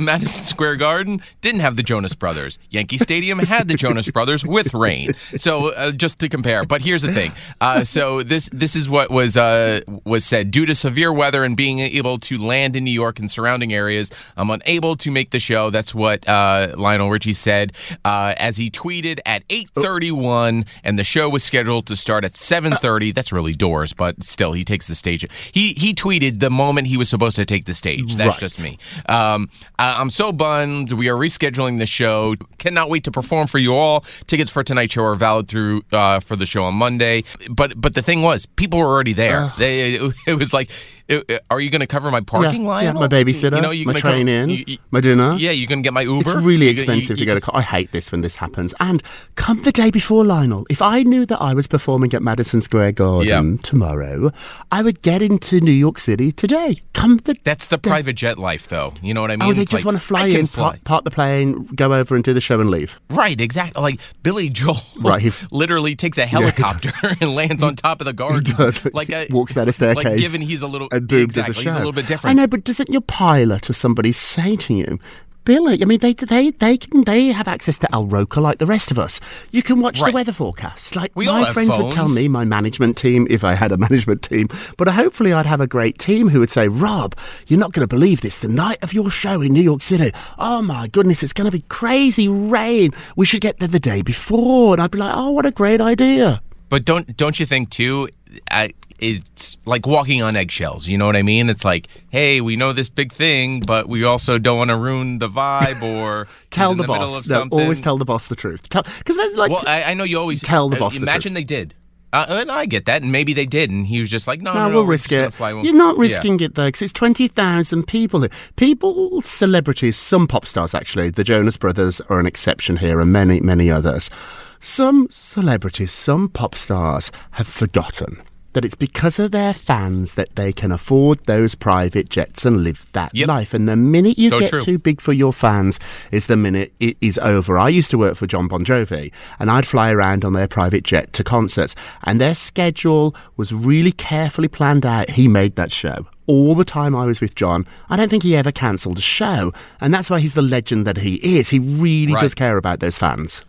Madison 0.00 0.44
Square 0.46 0.76
Garden 0.76 1.20
didn't 1.40 1.60
have 1.60 1.76
the 1.76 1.82
Jonas 1.82 2.14
Brothers. 2.14 2.58
Yankee 2.70 2.98
Stadium 2.98 3.38
had 3.38 3.68
the 3.68 3.74
Jonas 3.76 4.10
Brothers 4.10 4.44
with 4.44 4.74
rain. 4.74 5.12
So 5.36 5.72
uh, 5.74 5.92
just 5.92 6.18
to 6.20 6.28
compare, 6.28 6.64
but 6.64 6.80
here's 6.82 7.02
the 7.02 7.12
thing. 7.12 7.32
Uh, 7.60 7.84
so 7.84 8.22
this 8.22 8.48
this 8.52 8.74
is 8.76 8.88
what 8.88 9.10
was 9.10 9.36
uh, 9.36 9.80
was 10.04 10.24
said. 10.24 10.50
Due 10.50 10.66
to 10.66 10.74
severe 10.74 11.12
weather 11.12 11.44
and 11.44 11.56
being 11.56 11.78
able 11.80 12.18
to 12.18 12.38
land 12.38 12.76
in 12.76 12.84
New 12.84 12.90
York 12.90 13.18
and 13.18 13.30
surrounding 13.30 13.72
areas, 13.72 14.10
I'm 14.36 14.50
unable 14.50 14.96
to 14.96 15.10
make 15.10 15.30
the 15.30 15.38
show. 15.40 15.70
That's 15.70 15.94
what 15.94 16.28
uh, 16.28 16.74
Lionel 16.76 17.10
Richie 17.10 17.32
said 17.34 17.72
uh, 18.04 18.34
as 18.38 18.56
he 18.56 18.70
tweeted 18.70 19.20
at 19.26 19.46
8:31, 19.48 20.66
and 20.84 20.98
the 20.98 21.04
show 21.04 21.28
was 21.28 21.42
scheduled 21.44 21.86
to 21.86 21.96
start 21.96 22.24
at 22.24 22.32
7:30. 22.32 23.14
That's 23.14 23.32
really 23.32 23.54
doors, 23.54 23.92
but 23.92 24.22
still, 24.22 24.52
he 24.52 24.64
takes 24.64 24.86
the 24.88 24.94
stage. 24.94 25.26
He 25.52 25.74
he 25.76 25.94
tweeted 25.94 26.40
the 26.40 26.50
moment 26.50 26.86
he 26.86 26.96
was 26.96 27.08
supposed 27.08 27.36
to 27.36 27.44
take 27.44 27.64
the 27.64 27.74
stage. 27.74 28.14
That's 28.16 28.30
Right. 28.30 28.40
just 28.40 28.60
me. 28.60 28.78
Um, 29.08 29.48
I- 29.90 30.00
I'm 30.00 30.10
so 30.10 30.32
bummed. 30.32 30.92
We 30.92 31.08
are 31.08 31.16
rescheduling 31.16 31.78
the 31.78 31.86
show. 31.86 32.34
Cannot 32.58 32.88
wait 32.90 33.04
to 33.04 33.10
perform 33.10 33.46
for 33.46 33.58
you 33.58 33.74
all. 33.74 34.00
Tickets 34.26 34.50
for 34.50 34.62
tonight's 34.62 34.92
show 34.94 35.04
are 35.04 35.14
valid 35.14 35.48
through 35.48 35.82
uh, 35.92 36.20
for 36.20 36.36
the 36.36 36.46
show 36.46 36.64
on 36.64 36.74
Monday. 36.74 37.24
But 37.50 37.80
but 37.80 37.94
the 37.94 38.02
thing 38.02 38.22
was, 38.22 38.46
people 38.46 38.78
were 38.78 38.86
already 38.86 39.12
there. 39.12 39.52
They, 39.58 39.94
it, 39.94 40.14
it 40.26 40.38
was 40.38 40.52
like, 40.52 40.70
it- 41.10 41.44
are 41.50 41.60
you 41.60 41.70
going 41.70 41.80
to 41.80 41.86
cover 41.86 42.10
my 42.10 42.20
parking 42.20 42.62
yeah, 42.62 42.68
line? 42.68 42.84
yeah, 42.84 42.92
my 42.92 43.08
babysitter, 43.08 43.56
You 43.56 43.62
know, 43.62 43.70
you 43.70 43.84
my 43.86 43.92
gonna 43.92 44.02
cover- 44.02 44.14
train 44.14 44.28
in, 44.28 44.50
you- 44.50 44.64
you- 44.66 44.78
my 44.90 45.00
dinner. 45.00 45.34
Yeah, 45.38 45.50
you 45.50 45.66
can 45.66 45.82
get 45.82 45.92
my 45.92 46.02
Uber. 46.02 46.20
It's 46.20 46.44
really 46.44 46.68
You 46.68 46.74
gonna- 46.74 46.92
you- 46.92 46.98
expensive 46.98 47.18
to 47.18 47.24
go 47.24 47.38
to. 47.38 47.50
I 47.56 47.62
hate 47.62 47.92
this 47.92 48.12
when 48.12 48.20
this 48.20 48.36
happens. 48.36 48.74
And 48.80 49.02
come 49.34 49.62
the 49.62 49.72
day 49.72 49.90
before, 49.90 50.24
Lionel, 50.24 50.66
if 50.70 50.80
I 50.82 51.02
knew 51.02 51.26
that 51.26 51.40
I 51.40 51.54
was 51.54 51.66
performing 51.66 52.14
at 52.14 52.22
Madison 52.22 52.60
Square 52.60 52.92
Garden 52.92 53.58
tomorrow, 53.58 54.30
I 54.70 54.82
would 54.82 55.02
get 55.02 55.22
into 55.22 55.60
New 55.60 55.72
York 55.72 55.98
City 55.98 56.32
today. 56.32 56.76
Come 56.92 57.18
the. 57.24 57.36
That's 57.44 57.68
the 57.68 57.78
private 57.78 58.14
jet 58.14 58.38
life, 58.38 58.68
though. 58.68 58.94
You 59.02 59.14
know 59.14 59.22
what 59.22 59.30
I 59.30 59.34
oh, 59.34 59.36
mean? 59.38 59.48
oh, 59.50 59.52
they 59.54 59.62
It's 59.62 59.70
just 59.70 59.84
like, 59.84 59.86
want 59.92 59.98
to 60.00 60.06
fly 60.06 60.26
in, 60.26 60.46
fly. 60.46 60.62
Park, 60.72 60.84
park 60.84 61.04
the 61.04 61.10
plane, 61.10 61.66
go 61.74 61.92
over 61.94 62.14
and 62.14 62.22
do 62.22 62.32
the 62.34 62.40
show 62.40 62.60
and 62.60 62.70
leave. 62.70 63.00
Right, 63.10 63.40
exactly. 63.40 63.80
Like 63.82 64.00
Billy 64.22 64.48
Joel, 64.48 64.76
Right, 65.00 65.20
he- 65.20 65.30
literally 65.50 65.94
takes 65.96 66.18
a 66.18 66.26
helicopter 66.26 66.90
and 67.20 67.34
lands 67.34 67.62
on 67.62 67.74
top 67.76 68.00
of 68.00 68.06
the 68.06 68.12
garden. 68.20 68.44
He 68.44 68.52
does. 68.52 68.86
Like 68.92 69.08
a, 69.10 69.22
uh, 69.22 69.24
walks 69.30 69.54
down 69.54 69.68
a 69.68 69.72
staircase. 69.72 70.04
Like 70.04 70.18
given 70.18 70.40
he's 70.42 70.62
a 70.62 70.66
little 70.66 70.88
and 70.92 70.99
boom, 71.06 71.26
does 71.28 71.48
exactly, 71.48 71.52
a 71.52 71.54
show. 71.64 71.70
he's 71.70 71.76
a 71.76 71.78
little 71.78 71.92
bit 71.92 72.06
different. 72.06 72.30
I 72.38 72.42
know, 72.42 72.46
but 72.46 72.64
doesn't 72.64 72.90
your 72.90 73.00
pilot 73.02 73.68
or 73.70 73.72
somebody 73.72 74.12
say 74.12 74.56
to 74.56 74.74
you, 74.74 74.98
Billy? 75.44 75.80
I 75.82 75.86
mean, 75.86 75.98
they 76.00 76.12
they 76.12 76.50
they 76.50 76.76
can 76.76 77.04
they 77.04 77.28
have 77.28 77.48
access 77.48 77.78
to 77.78 77.88
Al 77.94 78.06
Roker 78.06 78.40
like 78.42 78.58
the 78.58 78.66
rest 78.66 78.90
of 78.90 78.98
us. 78.98 79.20
You 79.50 79.62
can 79.62 79.80
watch 79.80 80.00
Right. 80.00 80.10
the 80.10 80.14
weather 80.14 80.32
forecast. 80.32 80.94
Like 80.94 81.12
We 81.14 81.26
my 81.26 81.50
friends 81.52 81.70
would 81.76 81.92
tell 81.92 82.08
me, 82.08 82.28
my 82.28 82.44
management 82.44 82.96
team, 82.98 83.26
if 83.30 83.42
I 83.42 83.54
had 83.54 83.72
a 83.72 83.76
management 83.86 84.22
team. 84.22 84.48
But 84.76 84.88
hopefully, 84.88 85.32
I'd 85.32 85.46
have 85.46 85.60
a 85.62 85.66
great 85.66 85.98
team 85.98 86.28
who 86.28 86.40
would 86.40 86.50
say, 86.50 86.68
Rob, 86.68 87.16
you're 87.46 87.58
not 87.58 87.72
going 87.72 87.82
to 87.88 87.88
believe 87.88 88.20
this. 88.20 88.40
The 88.40 88.48
night 88.48 88.78
of 88.82 88.92
your 88.92 89.10
show 89.10 89.40
in 89.40 89.52
New 89.54 89.62
York 89.62 89.80
City, 89.82 90.10
oh 90.38 90.60
my 90.60 90.88
goodness, 90.88 91.22
it's 91.22 91.32
going 91.32 91.50
to 91.50 91.56
be 91.56 91.64
crazy 91.68 92.28
rain. 92.28 92.90
We 93.16 93.24
should 93.24 93.40
get 93.40 93.58
there 93.60 93.68
the 93.68 93.80
day 93.80 94.02
before, 94.02 94.74
and 94.74 94.82
I'd 94.82 94.90
be 94.90 94.98
like, 94.98 95.14
oh, 95.16 95.30
what 95.30 95.46
a 95.46 95.50
great 95.50 95.80
idea. 95.80 96.42
But 96.68 96.84
don't 96.84 97.16
don't 97.16 97.40
you 97.40 97.46
think 97.46 97.70
too? 97.70 98.08
Uh, 98.50 98.68
it's 99.00 99.56
like 99.64 99.86
walking 99.86 100.22
on 100.22 100.36
eggshells. 100.36 100.86
You 100.88 100.98
know 100.98 101.06
what 101.06 101.16
I 101.16 101.22
mean? 101.22 101.50
It's 101.50 101.64
like, 101.64 101.88
hey, 102.10 102.40
we 102.40 102.56
know 102.56 102.72
this 102.72 102.88
big 102.88 103.12
thing, 103.12 103.60
but 103.60 103.88
we 103.88 104.04
also 104.04 104.38
don't 104.38 104.58
want 104.58 104.70
to 104.70 104.76
ruin 104.76 105.18
the 105.18 105.28
vibe 105.28 105.82
or 105.82 106.28
Tell 106.50 106.74
the, 106.74 106.82
the 106.82 106.86
boss. 106.88 107.20
of 107.20 107.26
No, 107.28 107.38
something. 107.40 107.60
always 107.60 107.80
tell 107.80 107.98
the 107.98 108.04
boss 108.04 108.26
the 108.28 108.36
truth. 108.36 108.68
Because 108.70 109.16
there's 109.16 109.36
like. 109.36 109.50
Well, 109.50 109.62
I, 109.66 109.84
I 109.84 109.94
know 109.94 110.04
you 110.04 110.18
always 110.18 110.42
Tell 110.42 110.68
the 110.68 110.76
uh, 110.76 110.80
boss 110.80 110.94
the 110.96 111.02
Imagine 111.02 111.32
truth. 111.32 111.40
they 111.40 111.44
did. 111.56 111.74
Uh, 112.12 112.26
and 112.28 112.50
I 112.50 112.66
get 112.66 112.86
that, 112.86 113.02
and 113.02 113.12
maybe 113.12 113.32
they 113.32 113.46
did, 113.46 113.70
and 113.70 113.86
he 113.86 114.00
was 114.00 114.10
just 114.10 114.26
like, 114.26 114.40
"No, 114.42 114.52
no, 114.52 114.58
no, 114.58 114.68
no, 114.68 114.74
we'll 114.74 114.84
we're 114.84 114.90
risk 114.90 115.12
it. 115.12 115.38
We'll- 115.38 115.64
You're 115.64 115.76
not 115.76 115.94
Yeah. 115.94 116.00
risking 116.02 116.40
it 116.40 116.56
though, 116.56 116.66
because 116.66 116.82
it's 116.82 116.92
twenty 116.92 117.28
thousand 117.28 117.86
people. 117.86 118.26
People, 118.56 119.22
celebrities, 119.22 119.96
some 119.96 120.26
pop 120.26 120.44
stars 120.44 120.74
actually. 120.74 121.10
The 121.10 121.22
Jonas 121.22 121.56
Brothers 121.56 122.00
are 122.08 122.18
an 122.18 122.26
exception 122.26 122.78
here, 122.78 122.98
and 123.00 123.12
many, 123.12 123.38
many 123.40 123.70
others. 123.70 124.10
Some 124.58 125.06
celebrities, 125.08 125.92
some 125.92 126.28
pop 126.28 126.56
stars 126.56 127.12
have 127.32 127.46
forgotten 127.46 128.20
that 128.52 128.64
it's 128.64 128.74
because 128.74 129.18
of 129.18 129.30
their 129.30 129.54
fans 129.54 130.14
that 130.14 130.34
they 130.34 130.52
can 130.52 130.72
afford 130.72 131.24
those 131.26 131.54
private 131.54 132.08
jets 132.08 132.44
and 132.44 132.64
live 132.64 132.84
that 132.92 133.14
Yep. 133.14 133.28
life. 133.28 133.54
And 133.54 133.68
the 133.68 133.76
minute 133.76 134.18
you 134.18 134.28
So 134.30 134.40
get 134.40 134.50
true. 134.50 134.60
too 134.60 134.78
big 134.78 135.00
for 135.00 135.12
your 135.12 135.32
fans 135.32 135.78
is 136.10 136.26
the 136.26 136.36
minute 136.36 136.72
it 136.80 136.96
is 137.00 137.16
over. 137.18 137.56
I 137.58 137.68
used 137.68 137.90
to 137.92 137.98
work 137.98 138.16
for 138.16 138.26
Jon 138.26 138.48
Bon 138.48 138.64
Jovi 138.64 139.12
and 139.38 139.50
I'd 139.50 139.66
fly 139.66 139.92
around 139.92 140.24
on 140.24 140.32
their 140.32 140.48
private 140.48 140.82
jet 140.82 141.12
to 141.12 141.22
concerts 141.24 141.76
and 142.02 142.20
their 142.20 142.34
schedule 142.34 143.14
was 143.36 143.52
really 143.52 143.92
carefully 143.92 144.48
planned 144.48 144.84
out. 144.84 145.10
He 145.10 145.28
made 145.28 145.54
that 145.56 145.70
show. 145.70 146.06
All 146.26 146.54
the 146.54 146.64
time 146.64 146.94
I 146.94 147.06
was 147.06 147.20
with 147.20 147.34
Jon, 147.34 147.66
I 147.88 147.96
don't 147.96 148.08
think 148.08 148.22
he 148.22 148.36
ever 148.36 148.52
cancelled 148.52 148.98
a 148.98 149.02
show. 149.02 149.52
And 149.80 149.92
that's 149.94 150.10
why 150.10 150.20
he's 150.20 150.34
the 150.34 150.42
legend 150.42 150.86
that 150.86 150.98
he 150.98 151.16
is. 151.38 151.50
He 151.50 151.58
really 151.58 152.14
Right. 152.14 152.20
does 152.22 152.34
care 152.34 152.56
about 152.56 152.80
those 152.80 152.96
fans. 152.96 153.42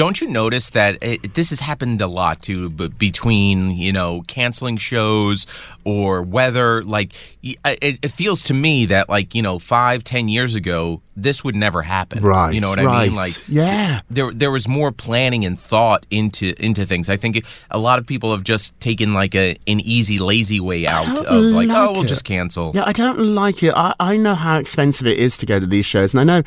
Don't 0.00 0.18
you 0.18 0.28
notice 0.28 0.70
that 0.70 0.96
it, 1.02 1.34
this 1.34 1.50
has 1.50 1.60
happened 1.60 2.00
a 2.00 2.06
lot 2.06 2.40
too, 2.40 2.70
b- 2.70 2.88
between 2.88 3.70
you 3.72 3.92
know 3.92 4.22
canceling 4.26 4.78
shows 4.78 5.46
or 5.84 6.22
weather? 6.22 6.82
Like 6.82 7.12
it, 7.42 7.98
it 8.02 8.10
feels 8.10 8.42
to 8.44 8.54
me 8.54 8.86
that 8.86 9.10
like 9.10 9.34
you 9.34 9.42
know 9.42 9.58
five, 9.58 10.02
ten 10.02 10.26
years 10.30 10.54
ago, 10.54 11.02
this 11.16 11.44
would 11.44 11.54
never 11.54 11.82
happen. 11.82 12.24
Right. 12.24 12.54
You 12.54 12.62
know 12.62 12.70
what 12.70 12.78
I 12.78 13.04
mean? 13.04 13.14
Like 13.14 13.32
yeah. 13.46 14.00
there 14.10 14.30
there 14.32 14.50
was 14.50 14.66
more 14.66 14.90
planning 14.90 15.44
and 15.44 15.58
thought 15.58 16.06
into 16.10 16.54
into 16.58 16.86
things. 16.86 17.10
I 17.10 17.18
think 17.18 17.36
it, 17.36 17.64
a 17.70 17.78
lot 17.78 17.98
of 17.98 18.06
people 18.06 18.30
have 18.32 18.42
just 18.42 18.80
taken 18.80 19.12
like 19.12 19.34
a 19.34 19.58
an 19.66 19.80
easy, 19.80 20.18
lazy 20.18 20.60
way 20.60 20.86
out 20.86 21.26
of 21.26 21.44
like, 21.44 21.68
like 21.68 21.76
oh, 21.76 21.92
we'll 21.92 22.04
just 22.04 22.24
cancel. 22.24 22.72
Yeah, 22.74 22.84
I 22.86 22.92
don't 22.92 23.34
like 23.34 23.62
it. 23.62 23.74
I, 23.76 23.94
I 24.00 24.16
know 24.16 24.34
how 24.34 24.58
expensive 24.58 25.06
it 25.06 25.18
is 25.18 25.36
to 25.38 25.44
go 25.44 25.60
to 25.60 25.66
these 25.66 25.84
shows, 25.84 26.14
and 26.14 26.20
I 26.22 26.24
know, 26.24 26.42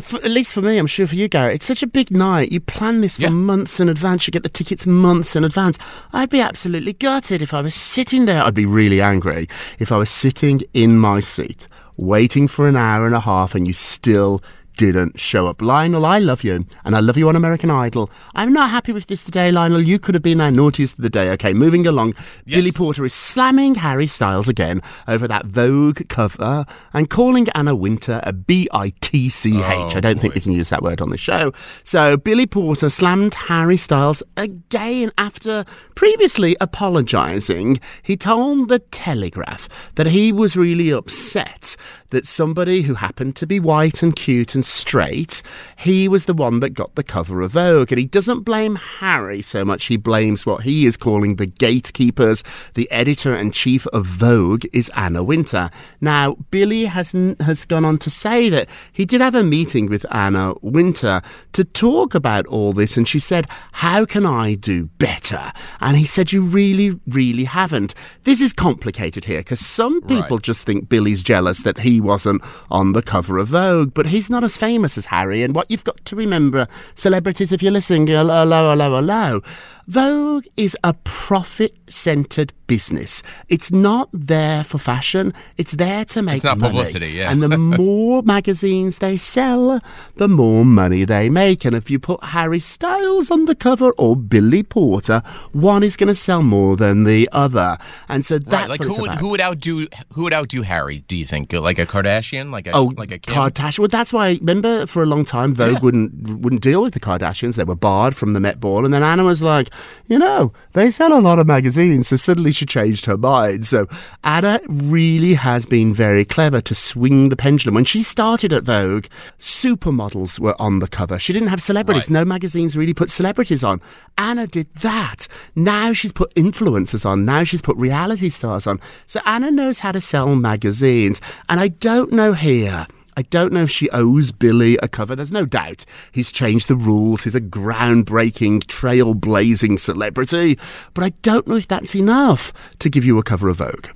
for, 0.00 0.16
at 0.16 0.30
least 0.30 0.52
for 0.52 0.62
me, 0.62 0.78
I'm 0.78 0.86
sure 0.86 1.06
for 1.06 1.14
you, 1.14 1.28
Garrett, 1.28 1.56
it's 1.56 1.66
such 1.66 1.82
a 1.82 1.86
big 1.86 2.10
night. 2.10 2.52
You 2.52 2.60
plan 2.60 3.00
this 3.00 3.16
for 3.16 3.22
Yeah. 3.22 3.30
months 3.30 3.80
in 3.80 3.88
advance. 3.88 4.26
You 4.26 4.30
get 4.30 4.42
the 4.42 4.48
tickets 4.48 4.86
months 4.86 5.34
in 5.36 5.44
advance. 5.44 5.78
I'd 6.12 6.30
be 6.30 6.40
absolutely 6.40 6.92
gutted 6.94 7.42
if 7.42 7.52
I 7.54 7.60
was 7.60 7.74
sitting 7.74 8.26
there. 8.26 8.42
I'd 8.44 8.54
be 8.54 8.66
really 8.66 9.00
angry 9.00 9.46
if 9.78 9.90
I 9.92 9.96
was 9.96 10.10
sitting 10.10 10.62
in 10.74 10.98
my 10.98 11.20
seat, 11.20 11.68
waiting 11.96 12.48
for 12.48 12.66
an 12.68 12.76
hour 12.76 13.06
and 13.06 13.14
a 13.14 13.20
half, 13.20 13.54
and 13.54 13.66
you 13.66 13.72
still 13.72 14.42
didn't 14.76 15.18
show 15.18 15.46
up. 15.46 15.60
Lionel, 15.60 16.06
I 16.06 16.18
love 16.18 16.44
you, 16.44 16.66
and 16.84 16.94
I 16.94 17.00
love 17.00 17.16
you 17.16 17.28
on 17.28 17.36
American 17.36 17.70
Idol. 17.70 18.10
I'm 18.34 18.52
not 18.52 18.70
happy 18.70 18.92
with 18.92 19.06
this 19.06 19.24
today, 19.24 19.50
Lionel. 19.50 19.82
You 19.82 19.98
could 19.98 20.14
have 20.14 20.22
been 20.22 20.40
our 20.40 20.50
naughtiest 20.50 20.98
of 20.98 21.02
the 21.02 21.10
day. 21.10 21.30
Okay, 21.30 21.54
moving 21.54 21.86
along. 21.86 22.14
Yes. 22.44 22.58
Billy 22.58 22.72
Porter 22.72 23.04
is 23.04 23.14
slamming 23.14 23.76
Harry 23.76 24.06
Styles 24.06 24.48
again 24.48 24.82
over 25.08 25.26
that 25.26 25.46
Vogue 25.46 26.08
cover 26.08 26.64
and 26.92 27.10
calling 27.10 27.48
Anna 27.54 27.74
Wintour 27.74 28.20
a 28.22 28.32
B 28.32 28.68
I 28.72 28.92
T 29.00 29.28
C 29.28 29.58
H. 29.58 29.64
Oh, 29.64 29.88
I 29.96 30.00
don't 30.00 30.20
think 30.20 30.34
we 30.34 30.40
can 30.40 30.52
use 30.52 30.68
that 30.70 30.82
word 30.82 31.00
on 31.00 31.10
the 31.10 31.18
show. 31.18 31.52
So 31.82 32.16
Billy 32.16 32.46
Porter 32.46 32.90
slammed 32.90 33.34
Harry 33.34 33.76
Styles 33.76 34.22
again 34.36 35.12
after 35.16 35.64
previously 35.94 36.56
apologising. 36.60 37.80
He 38.02 38.16
told 38.16 38.68
the 38.68 38.80
Telegraph 38.80 39.68
that 39.94 40.08
he 40.08 40.32
was 40.32 40.56
really 40.56 40.90
upset 40.90 41.76
that 42.10 42.26
somebody 42.26 42.82
who 42.82 42.94
happened 42.94 43.34
to 43.36 43.46
be 43.46 43.58
white 43.58 44.02
and 44.02 44.14
cute 44.14 44.54
and 44.54 44.64
straight, 44.66 45.42
he 45.76 46.08
was 46.08 46.24
the 46.26 46.34
one 46.34 46.60
that 46.60 46.70
got 46.70 46.94
the 46.94 47.02
cover 47.04 47.40
of 47.40 47.52
Vogue. 47.52 47.92
And 47.92 47.98
he 47.98 48.06
doesn't 48.06 48.40
blame 48.42 48.76
Harry 48.76 49.42
so 49.42 49.64
much, 49.64 49.86
he 49.86 49.96
blames 49.96 50.44
what 50.46 50.62
he 50.62 50.86
is 50.86 50.96
calling 50.96 51.36
the 51.36 51.46
gatekeepers. 51.46 52.42
The 52.74 52.90
editor 52.90 53.34
and 53.34 53.52
chief 53.54 53.86
of 53.88 54.06
Vogue 54.06 54.64
is 54.72 54.90
Anna 54.96 55.22
Wintour. 55.22 55.70
Now, 56.00 56.36
Billy 56.50 56.84
has, 56.86 57.12
has 57.40 57.64
gone 57.64 57.84
on 57.84 57.98
to 57.98 58.10
say 58.10 58.48
that 58.48 58.68
he 58.92 59.04
did 59.04 59.20
have 59.20 59.34
a 59.34 59.42
meeting 59.44 59.86
with 59.88 60.04
Anna 60.14 60.54
Wintour 60.62 61.22
to 61.52 61.64
talk 61.64 62.14
about 62.14 62.46
all 62.46 62.72
this, 62.72 62.96
and 62.96 63.06
she 63.08 63.18
said, 63.18 63.46
How 63.72 64.04
can 64.04 64.26
I 64.26 64.54
do 64.54 64.86
better? 64.98 65.52
And 65.80 65.96
he 65.96 66.04
said, 66.04 66.32
You 66.32 66.42
really, 66.42 66.98
really 67.06 67.44
haven't. 67.44 67.94
This 68.24 68.40
is 68.40 68.52
complicated 68.52 69.24
here 69.26 69.40
because 69.40 69.60
some 69.64 70.00
people 70.02 70.36
Right. 70.38 70.42
just 70.42 70.66
think 70.66 70.88
Billy's 70.88 71.22
jealous 71.22 71.62
that 71.62 71.80
he 71.80 72.00
wasn't 72.00 72.42
on 72.70 72.92
the 72.92 73.02
cover 73.02 73.38
of 73.38 73.48
Vogue, 73.48 73.92
but 73.94 74.06
he's 74.06 74.30
not 74.30 74.42
famous 74.56 74.96
as 74.98 75.06
Harry. 75.06 75.42
And 75.42 75.54
what 75.54 75.70
you've 75.70 75.84
got 75.84 76.04
to 76.04 76.16
remember, 76.16 76.68
celebrities, 76.94 77.52
if 77.52 77.62
you're 77.62 77.72
listening, 77.72 78.06
hello, 78.06 78.44
hello, 78.44 78.96
hello. 78.96 79.42
Vogue 79.88 80.46
is 80.56 80.76
a 80.82 80.94
profit 81.04 81.76
centered 81.88 82.52
business. 82.66 83.22
It's 83.48 83.70
not 83.70 84.08
there 84.12 84.64
for 84.64 84.78
fashion, 84.78 85.32
it's 85.56 85.72
there 85.72 86.04
to 86.06 86.22
make 86.22 86.36
It's 86.36 86.44
not 86.44 86.58
money. 86.58 86.72
publicity, 86.72 87.10
yeah. 87.10 87.30
And 87.30 87.40
the 87.40 87.56
more 87.78 88.22
magazines 88.24 88.98
they 88.98 89.16
sell, 89.16 89.80
the 90.16 90.26
more 90.26 90.64
money 90.64 91.04
they 91.04 91.30
make. 91.30 91.64
And 91.64 91.76
if 91.76 91.88
you 91.88 92.00
put 92.00 92.24
Harry 92.24 92.58
Styles 92.58 93.30
on 93.30 93.44
the 93.44 93.54
cover 93.54 93.92
or 93.92 94.16
Billy 94.16 94.64
Porter, 94.64 95.22
one 95.52 95.84
is 95.84 95.96
going 95.96 96.08
to 96.08 96.16
sell 96.16 96.42
more 96.42 96.76
than 96.76 97.04
the 97.04 97.28
other. 97.30 97.78
And 98.08 98.26
so 98.26 98.40
that's 98.40 98.52
right, 98.52 98.68
like 98.68 98.80
what 98.80 98.86
who 98.88 98.92
it's 98.94 99.00
would 99.00 99.10
about. 99.10 99.20
who 99.20 99.28
would 99.30 99.40
outdo 99.40 99.86
who 100.14 100.22
would 100.24 100.32
outdo 100.32 100.62
Harry? 100.62 101.04
Do 101.06 101.14
you 101.14 101.24
think 101.24 101.52
like 101.52 101.78
a 101.78 101.86
Kardashian, 101.86 102.50
like 102.50 102.66
a 102.66 102.72
Oh, 102.74 102.92
like 102.96 103.12
a 103.12 103.18
Kim? 103.20 103.34
Kardashian. 103.36 103.78
Well, 103.78 103.88
that's 103.88 104.12
why. 104.12 104.30
Remember, 104.40 104.86
for 104.86 105.04
a 105.04 105.06
long 105.06 105.24
time, 105.24 105.54
Vogue 105.54 105.80
wouldn't 105.84 106.40
wouldn't 106.40 106.62
deal 106.62 106.82
with 106.82 106.94
the 106.94 107.00
Kardashians. 107.00 107.54
They 107.54 107.62
were 107.64 107.76
barred 107.76 108.16
from 108.16 108.32
the 108.32 108.40
Met 108.40 108.58
Ball, 108.58 108.84
and 108.84 108.92
then 108.92 109.04
Anna 109.04 109.22
was 109.22 109.40
like, 109.40 109.70
you 110.06 110.18
know, 110.18 110.52
they 110.72 110.90
sell 110.90 111.16
a 111.16 111.20
lot 111.20 111.38
of 111.38 111.46
magazines. 111.46 112.08
So 112.08 112.16
suddenly 112.16 112.52
she 112.52 112.66
changed 112.66 113.06
her 113.06 113.16
mind. 113.16 113.66
So 113.66 113.86
Anna 114.24 114.60
really 114.68 115.34
has 115.34 115.66
been 115.66 115.92
very 115.94 116.24
clever 116.24 116.60
to 116.60 116.74
swing 116.74 117.28
the 117.28 117.36
pendulum. 117.36 117.74
When 117.74 117.84
she 117.84 118.02
started 118.02 118.52
at 118.52 118.64
Vogue, 118.64 119.06
supermodels 119.38 120.38
were 120.38 120.54
on 120.60 120.78
the 120.78 120.88
cover. 120.88 121.18
She 121.18 121.32
didn't 121.32 121.48
have 121.48 121.62
celebrities. 121.62 122.10
Right. 122.10 122.20
No 122.20 122.24
magazines 122.24 122.76
really 122.76 122.94
put 122.94 123.10
celebrities 123.10 123.64
on. 123.64 123.80
Anna 124.18 124.46
did 124.46 124.72
that. 124.76 125.28
Now 125.54 125.92
she's 125.92 126.12
put 126.12 126.34
influencers 126.34 127.04
on. 127.04 127.24
Now 127.24 127.44
she's 127.44 127.62
put 127.62 127.76
reality 127.76 128.28
stars 128.28 128.66
on. 128.66 128.80
So 129.06 129.20
Anna 129.24 129.50
knows 129.50 129.80
how 129.80 129.92
to 129.92 130.00
sell 130.00 130.34
magazines. 130.36 131.20
And 131.48 131.60
I 131.60 131.68
don't 131.68 132.12
know 132.12 132.32
here. 132.32 132.86
I 133.16 133.22
don't 133.22 133.52
know 133.52 133.62
if 133.62 133.70
she 133.70 133.88
owes 133.90 134.30
Billy 134.30 134.76
a 134.82 134.88
cover. 134.88 135.16
There's 135.16 135.32
no 135.32 135.46
doubt 135.46 135.86
he's 136.12 136.30
changed 136.30 136.68
the 136.68 136.76
rules. 136.76 137.24
He's 137.24 137.34
a 137.34 137.40
groundbreaking, 137.40 138.64
trailblazing 138.64 139.80
celebrity. 139.80 140.58
But 140.92 141.04
I 141.04 141.10
don't 141.22 141.46
know 141.46 141.56
if 141.56 141.66
that's 141.66 141.94
enough 141.94 142.52
to 142.78 142.90
give 142.90 143.04
you 143.04 143.18
a 143.18 143.22
cover 143.22 143.48
of 143.48 143.56
Vogue. 143.56 143.88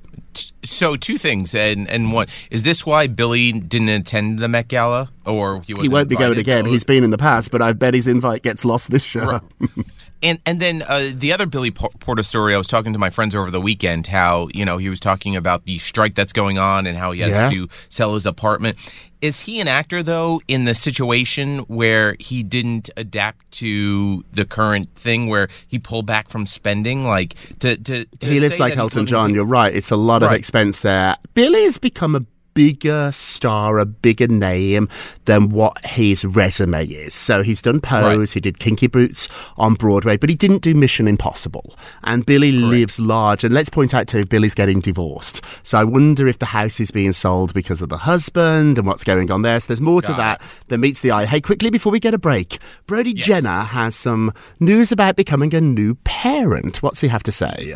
So 0.62 0.94
two 0.96 1.18
things, 1.18 1.54
and 1.54 1.88
and 1.88 2.12
one 2.12 2.26
is 2.50 2.62
this 2.62 2.86
why 2.86 3.06
Billy 3.08 3.52
didn't 3.52 3.88
attend 3.88 4.38
the 4.38 4.48
Met 4.48 4.68
Gala, 4.68 5.10
or 5.26 5.62
he 5.62 5.74
He 5.80 5.88
won't 5.88 6.08
be 6.08 6.16
going 6.16 6.38
again. 6.38 6.66
He's 6.66 6.84
been 6.84 7.02
in 7.02 7.10
the 7.10 7.18
past, 7.18 7.50
but 7.50 7.62
I 7.62 7.72
bet 7.72 7.94
his 7.94 8.06
invite 8.06 8.42
gets 8.42 8.64
lost 8.64 8.90
this 8.90 9.02
show. 9.02 9.40
And 10.22 10.38
and 10.44 10.60
then 10.60 10.82
uh, 10.86 11.10
the 11.14 11.32
other 11.32 11.46
Billy 11.46 11.70
Porter 11.70 12.22
story, 12.22 12.54
I 12.54 12.58
was 12.58 12.66
talking 12.66 12.92
to 12.92 12.98
my 12.98 13.10
friends 13.10 13.34
over 13.34 13.50
the 13.50 13.60
weekend. 13.60 14.06
How 14.08 14.48
you 14.54 14.64
know 14.64 14.76
he 14.78 14.88
was 14.90 15.00
talking 15.00 15.34
about 15.36 15.64
the 15.64 15.78
strike 15.78 16.14
that's 16.14 16.32
going 16.32 16.58
on 16.58 16.86
and 16.86 16.96
how 16.98 17.12
he 17.12 17.20
has 17.20 17.30
Yeah. 17.30 17.50
to 17.50 17.68
sell 17.88 18.14
his 18.14 18.26
apartment. 18.26 18.76
Is 19.22 19.40
he 19.40 19.60
an 19.60 19.68
actor 19.68 20.02
though 20.02 20.40
in 20.48 20.64
the 20.64 20.74
situation 20.74 21.58
where 21.60 22.16
he 22.18 22.42
didn't 22.42 22.88
adapt 22.96 23.50
to 23.52 24.22
the 24.32 24.44
current 24.46 24.94
thing 24.94 25.26
where 25.28 25.48
he 25.66 25.78
pulled 25.78 26.06
back 26.06 26.28
from 26.28 26.46
spending? 26.46 27.04
Like 27.06 27.34
to 27.60 27.76
to, 27.76 28.04
to 28.04 28.26
he 28.26 28.40
lives 28.40 28.58
like 28.60 28.76
Elton 28.76 29.06
John. 29.06 29.34
You're 29.34 29.44
right. 29.44 29.74
It's 29.74 29.90
a 29.90 29.96
lot 29.96 30.22
of 30.22 30.32
expense 30.32 30.80
there. 30.80 31.16
Billy's 31.34 31.78
become 31.78 32.14
a 32.14 32.24
bigger 32.54 33.10
star, 33.12 33.78
a 33.78 33.86
bigger 33.86 34.26
name 34.28 34.88
than 35.24 35.48
what 35.50 35.84
his 35.84 36.24
resume 36.24 36.84
is. 36.86 37.14
So 37.14 37.42
he's 37.42 37.62
done 37.62 37.80
Pose, 37.80 38.18
Right. 38.18 38.30
he 38.30 38.40
did 38.40 38.58
Kinky 38.58 38.86
Boots 38.86 39.28
on 39.56 39.74
Broadway, 39.74 40.16
but 40.16 40.30
he 40.30 40.36
didn't 40.36 40.62
do 40.62 40.74
Mission 40.74 41.06
Impossible. 41.08 41.74
And 42.04 42.26
Billy 42.26 42.52
lives 42.52 42.98
large. 42.98 43.44
And 43.44 43.54
let's 43.54 43.68
point 43.70 43.94
out 43.94 44.06
too, 44.06 44.24
Billy's 44.24 44.54
getting 44.54 44.80
divorced. 44.80 45.40
So 45.62 45.78
I 45.78 45.84
wonder 45.84 46.26
if 46.26 46.38
the 46.38 46.46
house 46.46 46.80
is 46.80 46.90
being 46.90 47.12
sold 47.12 47.54
because 47.54 47.80
of 47.82 47.88
the 47.88 47.98
husband 47.98 48.78
and 48.78 48.86
what's 48.86 49.04
going 49.04 49.30
on 49.30 49.42
there. 49.42 49.58
So 49.60 49.68
there's 49.68 49.80
more 49.80 50.02
to 50.02 50.08
Got 50.08 50.16
that 50.16 50.42
than 50.68 50.80
meets 50.80 51.00
the 51.00 51.12
eye. 51.12 51.26
Hey, 51.26 51.40
quickly 51.40 51.70
before 51.70 51.92
we 51.92 52.00
get 52.00 52.14
a 52.14 52.18
break, 52.18 52.58
Brody 52.86 53.12
Yes. 53.16 53.26
Jenner 53.26 53.62
has 53.62 53.94
some 53.94 54.32
news 54.58 54.90
about 54.92 55.16
becoming 55.16 55.54
a 55.54 55.60
new 55.60 55.94
parent. 56.04 56.82
What's 56.82 57.00
he 57.00 57.08
have 57.08 57.22
to 57.24 57.32
say? 57.32 57.74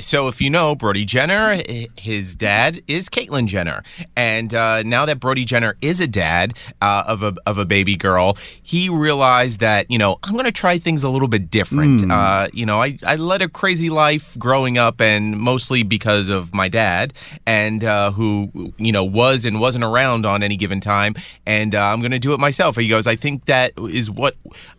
So, 0.00 0.26
if 0.26 0.40
you 0.40 0.50
know 0.50 0.74
Brody 0.74 1.04
Jenner, 1.04 1.62
his 1.96 2.34
dad 2.34 2.82
is 2.88 3.08
Caitlyn 3.08 3.46
Jenner, 3.46 3.84
and 4.16 4.52
uh, 4.52 4.82
now 4.82 5.06
that 5.06 5.20
Brody 5.20 5.44
Jenner 5.44 5.76
is 5.80 6.00
a 6.00 6.08
dad 6.08 6.54
uh, 6.82 7.04
of 7.06 7.22
a 7.22 7.34
of 7.46 7.58
a 7.58 7.64
baby 7.64 7.96
girl, 7.96 8.36
he 8.60 8.88
realized 8.88 9.60
that 9.60 9.88
you 9.92 9.98
know 9.98 10.16
I'm 10.24 10.32
going 10.32 10.46
to 10.46 10.52
try 10.52 10.78
things 10.78 11.04
a 11.04 11.08
little 11.08 11.28
bit 11.28 11.48
different. 11.48 12.10
Uh, 12.10 12.48
you 12.52 12.66
know, 12.66 12.82
I, 12.82 12.98
I 13.06 13.14
led 13.16 13.40
a 13.40 13.48
crazy 13.48 13.88
life 13.88 14.36
growing 14.36 14.78
up, 14.78 15.00
and 15.00 15.38
mostly 15.38 15.84
because 15.84 16.28
of 16.28 16.52
my 16.52 16.68
dad, 16.68 17.12
and 17.46 17.84
uh, 17.84 18.10
who 18.10 18.50
you 18.78 18.90
know 18.90 19.04
was 19.04 19.44
and 19.44 19.60
wasn't 19.60 19.84
around 19.84 20.26
on 20.26 20.42
any 20.42 20.56
given 20.56 20.80
time, 20.80 21.14
and 21.46 21.72
uh, 21.72 21.80
I'm 21.80 22.00
going 22.00 22.10
to 22.10 22.18
do 22.18 22.32
it 22.34 22.40
myself. 22.40 22.76
He 22.76 22.88
goes, 22.88 23.06
I 23.06 23.14
think 23.14 23.44
that 23.44 23.72
is 23.78 24.10
what 24.10 24.34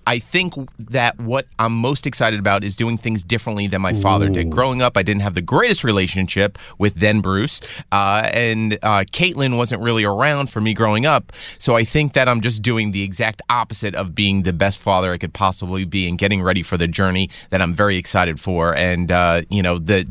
I 0.06 0.20
think 0.20 0.54
that 0.78 1.18
what 1.20 1.48
I'm 1.58 1.74
most 1.74 2.06
excited 2.06 2.38
about 2.40 2.66
is 2.66 2.76
doing 2.76 2.98
things 2.98 3.24
differently 3.24 3.68
than 3.68 3.82
my 3.82 3.94
father 3.94 4.28
did. 4.28 4.50
Growing 4.50 4.82
up, 4.82 4.98
I 4.98 5.05
didn't 5.06 5.22
have 5.22 5.34
the 5.34 5.42
greatest 5.42 5.84
relationship 5.84 6.58
with 6.78 6.96
then 6.96 7.22
Bruce, 7.22 7.62
uh, 7.92 8.30
and 8.34 8.74
uh, 8.84 9.04
Caitlyn 9.12 9.56
wasn't 9.58 9.82
really 9.82 10.04
around 10.04 10.50
for 10.50 10.60
me 10.62 10.74
growing 10.74 11.06
up. 11.06 11.32
So 11.60 11.76
I 11.76 11.84
think 11.84 12.14
that 12.14 12.28
I'm 12.28 12.42
just 12.42 12.62
doing 12.62 12.92
the 12.92 13.04
exact 13.04 13.42
opposite 13.50 13.96
of 13.96 14.14
being 14.16 14.44
the 14.44 14.54
best 14.54 14.78
father 14.80 15.12
I 15.12 15.18
could 15.18 15.34
possibly 15.34 15.86
be 15.86 16.08
and 16.08 16.18
getting 16.18 16.42
ready 16.44 16.64
for 16.64 16.78
the 16.78 16.88
journey 16.88 17.30
that 17.50 17.62
I'm 17.62 17.74
very 17.74 17.98
excited 17.98 18.40
for. 18.40 18.76
And 18.76 19.12
uh, 19.12 19.42
you 19.50 19.62
know, 19.64 19.80
the 19.80 20.06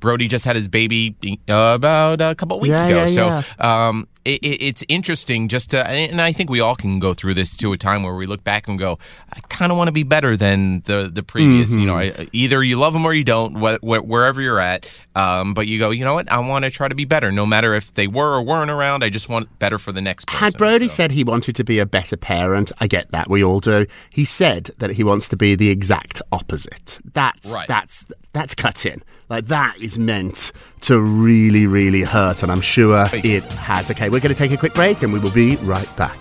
Brody 0.00 0.28
just 0.28 0.44
had 0.44 0.56
his 0.56 0.68
baby 0.68 1.14
uh, 1.48 1.74
about 1.76 2.20
a 2.20 2.34
couple 2.34 2.58
weeks 2.60 2.78
Yeah, 2.80 2.86
ago, 2.86 3.04
yeah, 3.04 3.40
so 3.40 3.64
um, 3.66 4.08
it, 4.26 4.40
it, 4.42 4.62
it's 4.62 4.84
interesting 4.88 5.48
just 5.48 5.70
to, 5.70 5.86
and 5.88 6.20
I 6.20 6.32
think 6.32 6.50
we 6.50 6.60
all 6.60 6.74
can 6.76 6.98
go 6.98 7.14
through 7.14 7.34
this 7.34 7.56
to 7.58 7.72
a 7.72 7.76
time 7.76 8.02
where 8.02 8.14
we 8.14 8.26
look 8.26 8.42
back 8.44 8.68
and 8.68 8.78
go, 8.78 8.98
I 9.32 9.40
kind 9.48 9.70
of 9.72 9.78
want 9.78 9.88
to 9.88 9.92
be 9.92 10.02
better 10.02 10.36
than 10.36 10.80
the 10.80 11.10
the 11.12 11.22
previous. 11.22 11.74
You 11.74 11.86
know, 11.86 11.96
I, 11.96 12.26
either 12.32 12.62
you 12.62 12.76
love 12.76 12.92
them 12.92 13.04
or 13.04 13.14
you 13.14 13.24
don't, 13.24 13.54
wh- 13.56 13.78
wh- 13.80 14.04
wherever 14.06 14.42
you're 14.42 14.60
at. 14.60 14.86
Um, 15.14 15.54
but 15.54 15.66
you 15.66 15.78
go, 15.78 15.90
you 15.90 16.04
know 16.04 16.12
what? 16.14 16.30
I 16.30 16.38
want 16.40 16.64
to 16.66 16.70
try 16.70 16.88
to 16.88 16.94
be 16.94 17.04
better, 17.06 17.32
no 17.32 17.46
matter 17.46 17.74
if 17.74 17.94
they 17.94 18.06
were 18.06 18.34
or 18.36 18.42
weren't 18.42 18.70
around. 18.70 19.02
I 19.02 19.08
just 19.08 19.28
want 19.28 19.58
better 19.58 19.78
for 19.78 19.92
the 19.92 20.02
next 20.02 20.26
person. 20.26 20.40
Had 20.40 20.58
Brody 20.58 20.88
so. 20.88 20.94
said 20.96 21.12
he 21.12 21.24
wanted 21.24 21.56
to 21.56 21.64
be 21.64 21.78
a 21.78 21.86
better 21.86 22.16
parent, 22.16 22.72
I 22.80 22.86
get 22.86 23.10
that. 23.12 23.30
We 23.30 23.42
all 23.42 23.60
do. 23.60 23.86
He 24.10 24.24
said 24.24 24.70
that 24.78 24.90
he 24.90 25.04
wants 25.04 25.28
to 25.30 25.36
be 25.36 25.54
the 25.54 25.70
exact 25.70 26.20
opposite. 26.32 26.98
That's 27.14 27.54
Right. 27.54 27.68
that's 27.68 28.04
that's 28.32 28.54
cutting. 28.54 29.02
Like 29.28 29.46
that 29.46 29.76
is 29.80 29.98
meant 29.98 30.52
to 30.86 31.00
really, 31.00 31.66
really 31.66 32.02
hurt, 32.02 32.44
and 32.44 32.52
I'm 32.52 32.60
sure 32.60 33.08
it 33.12 33.42
has. 33.42 33.90
Okay, 33.90 34.08
we're 34.08 34.20
going 34.20 34.34
to 34.34 34.38
take 34.38 34.52
a 34.52 34.56
quick 34.56 34.72
break, 34.72 35.02
and 35.02 35.12
we 35.12 35.18
will 35.18 35.32
be 35.32 35.56
right 35.56 35.96
back. 35.96 36.16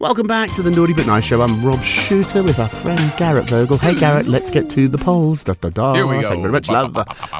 Welcome 0.00 0.28
back 0.28 0.52
to 0.52 0.62
the 0.62 0.70
Naughty 0.70 0.92
But 0.92 1.08
Nice 1.08 1.24
Show. 1.24 1.42
I'm 1.42 1.60
Rob 1.64 1.82
Shooter 1.82 2.44
with 2.44 2.60
our 2.60 2.68
friend 2.68 3.12
Garrett 3.16 3.46
Vogel. 3.46 3.78
Hey 3.78 3.96
Garrett, 3.96 4.28
let's 4.28 4.48
get 4.48 4.70
to 4.70 4.86
the 4.86 4.96
polls. 4.96 5.42
Da, 5.42 5.54
da, 5.54 5.70
da. 5.70 5.94
Here 5.94 6.06
we 6.06 6.20
go. 6.20 6.28
Thank 6.28 6.36
you 6.36 6.42
very 6.42 6.52
much, 6.52 6.70
love. 6.70 6.96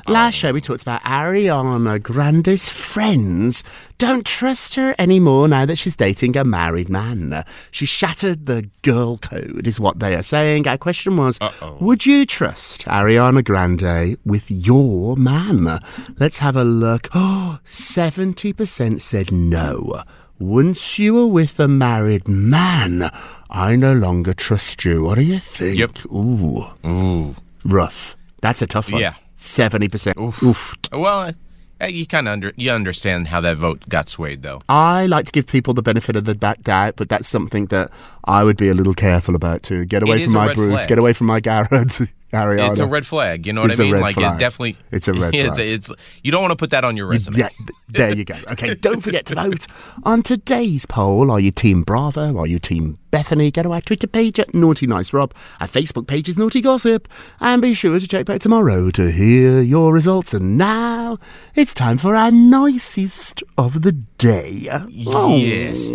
Last 0.08 0.34
show 0.34 0.52
we 0.52 0.60
talked 0.60 0.82
about 0.82 1.00
Ariana 1.04 2.02
Grande's 2.02 2.68
friends 2.68 3.62
don't 3.98 4.26
trust 4.26 4.74
her 4.74 4.94
anymore 4.98 5.46
now 5.46 5.66
that 5.66 5.76
she's 5.76 5.94
dating 5.94 6.36
a 6.36 6.42
married 6.42 6.88
man. 6.88 7.44
She 7.70 7.86
shattered 7.86 8.46
the 8.46 8.68
girl 8.82 9.18
code, 9.18 9.66
is 9.66 9.78
what 9.78 10.00
they 10.00 10.16
are 10.16 10.22
saying. 10.22 10.66
Our 10.66 10.78
question 10.78 11.16
was, 11.16 11.38
would 11.80 12.06
you 12.06 12.26
trust 12.26 12.84
Ariana 12.86 13.44
Grande 13.44 14.18
with 14.24 14.50
your 14.50 15.16
man? 15.16 15.80
Let's 16.18 16.38
have 16.38 16.56
a 16.56 16.64
look. 16.64 17.08
Oh, 17.20 17.58
70% 17.66 19.00
said 19.00 19.32
no. 19.32 20.02
Once 20.38 20.98
you 21.00 21.14
were 21.14 21.26
with 21.26 21.58
a 21.58 21.66
married 21.66 22.28
man, 22.28 23.10
I 23.50 23.74
no 23.74 23.92
longer 23.92 24.32
trust 24.32 24.84
you. 24.84 25.04
What 25.04 25.16
do 25.16 25.22
you 25.22 25.38
think? 25.38 25.76
Yep. 25.76 26.06
Ooh. 26.06 26.66
Ooh. 26.86 27.34
Rough. 27.64 28.16
That's 28.40 28.62
a 28.62 28.66
tough 28.66 28.92
one. 28.92 29.00
Yeah. 29.00 29.14
70%. 29.36 30.16
Oof. 30.44 30.74
Well, 30.92 31.32
uh, 31.80 31.86
you 31.86 32.06
kind 32.06 32.28
of 32.28 32.32
under 32.32 32.52
you 32.56 32.70
understand 32.70 33.28
how 33.28 33.40
that 33.40 33.56
vote 33.56 33.88
got 33.88 34.08
swayed, 34.08 34.42
though. 34.42 34.60
I 34.68 35.06
like 35.06 35.26
to 35.26 35.32
give 35.32 35.46
people 35.46 35.74
the 35.74 35.82
benefit 35.82 36.16
of 36.16 36.24
the 36.24 36.34
doubt, 36.34 36.94
but 36.96 37.08
that's 37.08 37.28
something 37.28 37.66
that 37.66 37.90
I 38.24 38.42
would 38.44 38.56
be 38.56 38.68
a 38.68 38.74
little 38.74 38.94
careful 38.94 39.34
about 39.36 39.62
too. 39.62 39.84
Get 39.84 40.02
away 40.02 40.24
from 40.24 40.34
my 40.34 40.54
Bruce. 40.54 40.72
flag. 40.72 40.88
Get 40.88 40.98
away 40.98 41.12
from 41.12 41.28
my 41.28 41.40
Garrett. 41.40 42.00
Ariana. 42.32 42.70
It's 42.70 42.78
a 42.80 42.86
red 42.86 43.06
flag. 43.06 43.46
You 43.46 43.52
know 43.52 43.62
what 43.62 43.70
It's 43.70 43.80
I 43.80 43.84
mean? 43.84 44.00
like 44.00 44.14
flag. 44.16 44.36
it 44.36 44.38
definitely. 44.38 44.76
It's 44.92 45.08
a 45.08 45.12
red 45.14 45.34
it's, 45.34 45.56
flag. 45.56 45.66
it's 45.68 45.90
you 46.22 46.30
don't 46.32 46.42
want 46.42 46.52
to 46.52 46.56
put 46.56 46.70
that 46.70 46.84
on 46.84 46.96
your 46.96 47.06
resume. 47.06 47.38
Yeah, 47.38 47.48
there 47.88 48.14
you 48.14 48.24
go. 48.24 48.34
Okay, 48.52 48.74
don't 48.74 49.00
forget 49.00 49.24
to 49.26 49.34
vote 49.34 49.66
on 50.04 50.22
today's 50.22 50.84
poll. 50.86 51.30
Are 51.30 51.40
you 51.40 51.50
Team 51.50 51.82
Bravo? 51.82 52.36
Are 52.38 52.46
you 52.46 52.58
Team 52.58 52.98
Bethenny? 53.10 53.50
Go 53.52 53.62
to 53.62 53.72
our 53.72 53.80
Twitter 53.80 54.06
page 54.06 54.38
at 54.38 54.54
Naughty 54.54 54.86
Nice 54.86 55.12
Rob. 55.12 55.32
Our 55.60 55.68
Facebook 55.68 56.06
page 56.06 56.28
is 56.28 56.36
Naughty 56.36 56.60
Gossip. 56.60 57.08
And 57.40 57.62
be 57.62 57.72
sure 57.74 57.98
to 57.98 58.06
check 58.06 58.26
back 58.26 58.40
tomorrow 58.40 58.90
to 58.90 59.10
hear 59.10 59.62
your 59.62 59.92
results. 59.94 60.34
And 60.34 60.58
now 60.58 61.18
it's 61.54 61.72
time 61.72 61.96
for 61.96 62.14
our 62.14 62.30
nicest 62.30 63.42
of 63.56 63.80
the 63.82 63.92
day. 63.92 64.66
Oh. 64.70 65.36
Yes. 65.36 65.90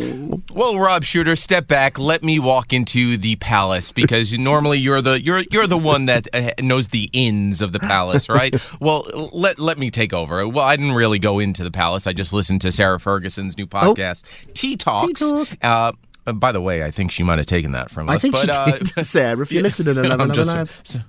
Well, 0.53 0.79
Rob 0.79 1.03
Shooter, 1.03 1.35
step 1.35 1.67
back. 1.67 1.99
Let 1.99 2.23
me 2.23 2.39
walk 2.39 2.73
into 2.73 3.17
the 3.17 3.35
palace 3.35 3.91
because 3.91 4.37
normally 4.37 4.79
you're 4.79 5.01
the 5.01 5.21
you're 5.21 5.43
you're 5.51 5.67
the 5.67 5.77
one 5.77 6.05
that 6.05 6.22
knows 6.61 6.89
the 6.89 7.09
ins 7.13 7.61
of 7.61 7.71
the 7.71 7.79
palace, 7.79 8.29
right? 8.29 8.53
well, 8.79 9.05
let 9.33 9.59
let 9.59 9.77
me 9.77 9.89
take 9.91 10.13
over. 10.13 10.47
Well, 10.47 10.65
I 10.65 10.75
didn't 10.75 10.93
really 10.95 11.19
go 11.19 11.39
into 11.39 11.63
the 11.63 11.71
palace. 11.71 12.07
I 12.07 12.13
just 12.13 12.33
listened 12.33 12.61
to 12.61 12.71
Sarah 12.71 12.99
Ferguson's 12.99 13.57
new 13.57 13.67
podcast, 13.67 14.53
Tea 14.53 14.75
Talks. 14.77 15.19
Talk. 15.21 15.47
Uh, 15.61 15.91
Uh, 16.25 16.31
by 16.31 16.53
the 16.53 16.61
way, 16.61 16.85
I 16.85 16.89
think 16.91 17.11
she 17.11 17.21
might 17.21 17.37
have 17.37 17.47
taken 17.47 17.73
that 17.73 17.91
from 17.91 18.07
us. 18.07 18.15
I 18.15 18.17
think 18.17 18.33
but, 18.33 18.45
she 18.45 18.51
uh, 18.51 18.77
did, 18.77 18.87
Sarah. 19.05 19.41
If 19.41 19.51
you're 19.51 19.61
listening, 19.69 19.97
I'm 20.09 20.31
just- 20.31 20.49
11, 20.51 20.69
so- 20.83 20.99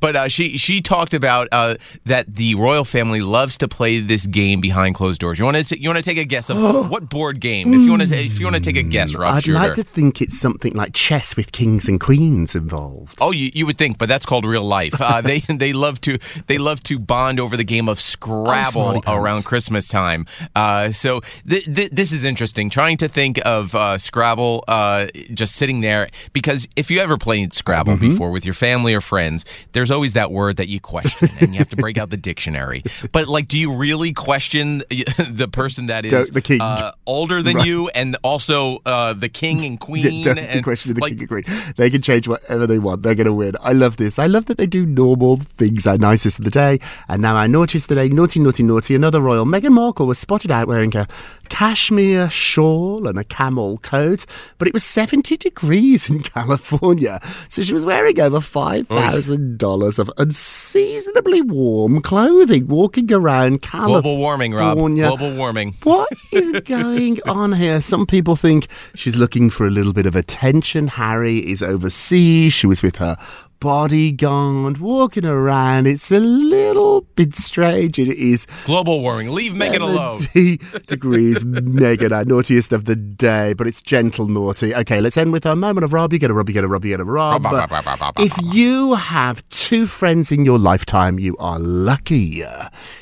but 0.00 0.16
uh, 0.16 0.28
she 0.28 0.58
she 0.58 0.80
talked 0.82 1.14
about 1.14 1.48
uh, 1.52 1.76
that 2.04 2.34
the 2.34 2.54
royal 2.56 2.84
family 2.84 3.20
loves 3.20 3.56
to 3.58 3.68
play 3.68 4.00
this 4.00 4.26
game 4.26 4.60
behind 4.60 4.94
closed 4.94 5.20
doors. 5.20 5.38
You 5.38 5.44
want 5.46 5.64
to 5.66 5.80
you 5.80 5.88
want 5.88 6.02
to 6.04 6.08
take 6.10 6.18
a 6.18 6.24
guess 6.24 6.50
of 6.50 6.58
what 6.90 7.08
board 7.08 7.40
game? 7.40 7.72
If 7.72 7.80
you 7.82 7.90
want 7.90 8.02
to 8.02 8.08
if 8.14 8.38
you 8.38 8.44
want 8.46 8.56
to 8.56 8.60
take 8.60 8.76
a 8.76 8.82
guess, 8.82 9.14
Rob 9.14 9.34
I'd 9.34 9.44
Shooter. 9.44 9.58
like 9.58 9.74
to 9.74 9.82
think 9.82 10.20
it's 10.20 10.38
something 10.38 10.74
like 10.74 10.92
chess 10.92 11.36
with 11.36 11.52
kings 11.52 11.88
and 11.88 11.98
queens 12.00 12.54
involved. 12.54 13.16
Oh, 13.20 13.30
you, 13.30 13.50
you 13.54 13.64
would 13.66 13.78
think, 13.78 13.96
but 13.98 14.08
that's 14.08 14.26
called 14.26 14.44
real 14.44 14.64
life. 14.64 14.94
Uh, 15.00 15.20
they 15.20 15.38
they 15.48 15.72
love 15.72 16.00
to 16.02 16.18
they 16.48 16.58
love 16.58 16.82
to 16.84 16.98
bond 16.98 17.40
over 17.40 17.56
the 17.56 17.64
game 17.64 17.88
of 17.88 17.98
Scrabble 18.00 19.02
around 19.06 19.44
Christmas 19.44 19.88
time. 19.88 20.26
Uh, 20.54 20.92
so 20.92 21.20
th- 21.48 21.64
th- 21.72 21.90
this 21.90 22.12
is 22.12 22.24
interesting. 22.24 22.68
Trying 22.68 22.96
to 22.98 23.08
think 23.08 23.40
of 23.46 23.74
uh, 23.74 23.96
Scrabble 23.98 24.64
uh, 24.68 25.06
just 25.32 25.56
sitting 25.56 25.80
there 25.80 26.08
because 26.32 26.68
if 26.76 26.90
you 26.90 26.98
ever 27.00 27.16
played 27.16 27.54
Scrabble 27.54 27.84
Mm-hmm. 27.94 28.08
before 28.08 28.30
with 28.30 28.44
your 28.44 28.54
family 28.54 28.94
or 28.94 29.00
friends, 29.00 29.44
there's 29.72 29.90
always 29.90 30.14
that 30.14 30.30
word 30.30 30.56
that 30.56 30.68
you 30.68 30.80
question 30.80 31.28
and 31.40 31.52
you 31.52 31.58
have 31.58 31.70
to 31.70 31.76
break 31.76 31.98
out 31.98 32.10
the 32.10 32.16
dictionary. 32.16 32.82
But 33.12 33.28
like, 33.28 33.48
do 33.48 33.58
you 33.58 33.74
really 33.74 34.12
question 34.12 34.78
the 34.88 35.48
person 35.50 35.86
that 35.86 36.04
is 36.04 36.30
the 36.30 36.40
king. 36.40 36.60
Uh, 36.60 36.92
older 37.06 37.42
than 37.42 37.58
you 37.60 37.88
and 37.88 38.16
also 38.22 38.78
uh, 38.86 39.12
the 39.12 39.28
king 39.28 39.64
and 39.64 39.78
queen? 39.88 40.12
Yeah, 40.12 40.34
don't 40.34 40.38
and, 40.38 40.64
questioning 40.64 40.94
the 40.96 41.00
like, 41.00 41.12
king 41.12 41.20
and 41.20 41.28
queen. 41.28 41.74
They 41.76 41.90
can 41.90 42.02
change 42.02 42.28
whatever 42.28 42.66
they 42.66 42.78
want. 42.78 43.02
They're 43.02 43.14
going 43.14 43.26
to 43.26 43.32
win. 43.32 43.54
I 43.60 43.72
love 43.72 43.96
this. 43.96 44.18
I 44.18 44.26
love 44.26 44.46
that 44.46 44.58
they 44.58 44.66
do 44.66 44.86
normal 44.86 45.36
things. 45.56 45.86
Our 45.86 45.98
nicest 45.98 46.38
of 46.38 46.44
the 46.44 46.50
day, 46.50 46.80
and 47.08 47.22
now 47.22 47.36
our 47.36 47.48
naughtiest 47.48 47.90
of 47.90 47.96
the 47.96 48.08
day. 48.08 48.14
Naughty, 48.14 48.40
naughty, 48.40 48.62
naughty. 48.62 48.94
Another 48.94 49.20
royal. 49.20 49.44
Meghan 49.44 49.72
Markle 49.72 50.06
was 50.06 50.18
spotted 50.18 50.50
out 50.50 50.68
wearing 50.68 50.96
a 50.96 51.06
cashmere 51.48 52.30
shawl 52.30 53.06
and 53.06 53.18
a 53.18 53.24
camel 53.24 53.78
coat, 53.78 54.26
but 54.58 54.68
it 54.68 54.74
was 54.74 54.84
70 54.84 55.36
degrees 55.36 56.08
in 56.10 56.22
California, 56.22 57.20
so 57.48 57.62
she 57.62 57.74
was 57.74 57.84
wearing 57.84 58.20
over 58.20 58.40
five 58.40 58.88
dollars 59.58 59.98
of 59.98 60.10
unseasonably 60.18 61.40
warm 61.42 62.00
clothing, 62.02 62.66
walking 62.66 63.12
around 63.12 63.62
California. 63.62 64.02
Global 64.02 64.18
warming, 64.18 64.54
Rob. 64.54 64.76
Global 64.76 65.36
warming. 65.36 65.74
What 65.82 66.08
is 66.32 66.52
going 66.60 67.18
on 67.26 67.52
here? 67.52 67.80
Some 67.80 68.06
people 68.06 68.36
think 68.36 68.68
she's 68.94 69.16
looking 69.16 69.50
for 69.50 69.66
a 69.66 69.70
little 69.70 69.92
bit 69.92 70.06
of 70.06 70.16
attention. 70.16 70.88
Harry 70.88 71.38
is 71.38 71.62
overseas. 71.62 72.52
She 72.52 72.66
was 72.66 72.82
with 72.82 72.96
her 72.96 73.16
bodyguard 73.64 74.76
walking 74.76 75.24
around. 75.24 75.86
It's 75.86 76.12
a 76.12 76.20
little 76.20 77.00
bit 77.16 77.34
strange. 77.34 77.98
It 77.98 78.08
is 78.08 78.46
Global 78.66 79.00
warming. 79.00 79.34
Leave 79.34 79.52
Meghan 79.52 79.80
alone. 79.80 80.20
degrees, 80.86 81.44
Meghan, 81.44 82.12
our 82.12 82.26
naughtiest 82.26 82.74
of 82.74 82.84
the 82.84 82.94
day, 82.94 83.54
but 83.54 83.66
it's 83.66 83.80
gentle 83.80 84.28
naughty. 84.28 84.74
Okay, 84.74 85.00
let's 85.00 85.16
end 85.16 85.32
with 85.32 85.46
our 85.46 85.56
moment 85.56 85.82
of 85.82 85.94
Rob. 85.94 86.12
You 86.12 86.18
get 86.18 86.30
a 86.30 86.34
Rob, 86.34 86.46
you 86.50 86.52
get 86.52 86.62
a 86.62 86.68
Rob, 86.68 86.84
you 86.84 86.90
get 86.90 87.00
a 87.00 87.04
Rob, 87.04 87.42
If 88.18 88.36
you 88.54 88.96
have 88.96 89.48
two 89.48 89.86
friends 89.86 90.30
in 90.30 90.44
your 90.44 90.58
lifetime, 90.58 91.18
you 91.18 91.34
are 91.38 91.58
lucky. 91.58 92.42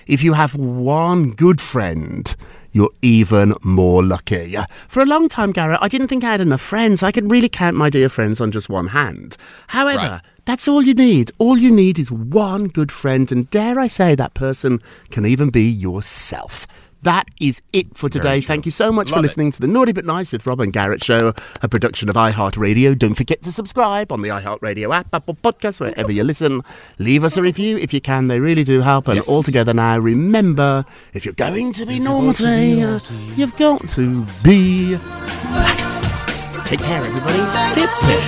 If 0.07 0.23
you 0.23 0.35
have 0.35 0.55
one 0.55 1.33
good 1.33 1.61
friend, 1.61 2.37
you're 2.73 2.91
even 3.03 3.55
more 3.63 4.03
lucky. 4.03 4.57
For 4.89 5.01
a 5.01 5.07
long 5.07 5.29
time, 5.29 5.53
Garrett, 5.53 5.79
I 5.83 5.89
didn't 5.89 6.09
think 6.09 6.25
I 6.25 6.33
had 6.33 6.41
enough 6.41 6.61
friends. 6.61 7.03
I 7.03 7.13
could 7.13 7.31
really 7.31 7.49
count 7.49 7.77
my 7.77 7.91
dear 7.91 8.09
friends 8.09 8.41
on 8.41 8.51
just 8.51 8.69
one 8.69 8.89
hand. 8.89 9.37
However, 9.69 9.99
Right. 9.99 10.21
that's 10.45 10.67
all 10.67 10.83
you 10.83 10.95
need. 10.95 11.31
All 11.39 11.57
you 11.59 11.71
need 11.71 11.99
is 11.99 12.11
one 12.11 12.69
good 12.69 12.91
friend, 12.91 13.31
and 13.31 13.49
dare 13.51 13.79
I 13.79 13.89
say, 13.89 14.15
that 14.15 14.35
person 14.35 14.81
can 15.11 15.27
even 15.27 15.51
be 15.51 15.63
yourself. 15.69 16.67
That 17.03 17.27
is 17.41 17.61
it 17.73 17.97
for 17.97 18.09
today. 18.09 18.41
Thank 18.41 18.65
you 18.65 18.71
so 18.73 18.93
much 18.93 19.09
for 19.09 19.17
Love 19.17 19.21
it. 19.25 19.29
listening 19.29 19.51
to 19.53 19.61
the 19.61 19.67
Naughty 19.67 19.93
But 19.93 20.05
Nice 20.05 20.31
with 20.31 20.47
Rob 20.47 20.61
and 20.61 20.73
Garrett 20.73 21.03
show, 21.03 21.33
a 21.61 21.69
production 21.69 22.09
of 22.09 22.15
iHeartRadio. 22.15 22.97
Don't 22.97 23.15
forget 23.15 23.43
to 23.43 23.51
subscribe 23.53 24.13
on 24.13 24.23
the 24.23 24.29
iHeartRadio 24.29 24.95
app, 24.95 25.13
Apple 25.13 25.35
Podcasts, 25.35 25.81
wherever 25.81 26.13
you 26.13 26.23
listen. 26.23 26.63
Leave 26.99 27.25
us 27.25 27.37
a 27.37 27.43
review 27.43 27.77
if 27.77 27.93
you 27.93 28.01
can. 28.01 28.29
They 28.29 28.39
really 28.41 28.63
do 28.65 28.81
help. 28.83 29.09
And 29.09 29.17
Yes. 29.17 29.29
all 29.29 29.43
together 29.43 29.75
now, 29.75 29.99
remember, 29.99 30.85
if 31.13 31.25
you're 31.25 31.35
going 31.35 31.73
to 31.75 31.87
be 31.87 31.99
uh, 32.01 32.05
naughty, 32.05 33.05
you've 33.37 33.57
got 33.57 33.89
to 33.91 34.25
be 34.45 34.97
nice. 35.45 36.25
Take 36.69 36.81
care, 36.81 37.05
everybody. 37.05 37.81
Hip, 37.81 37.91
hip. 38.03 38.23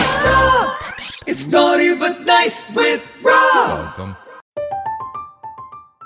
It's 1.26 1.46
naughty 1.46 1.94
but 1.96 2.20
nice 2.22 2.68
with 2.74 3.08
Rob. 3.22 3.96
Welcome. 3.96 4.16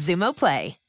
Xumo 0.00 0.32
Play. 0.32 0.79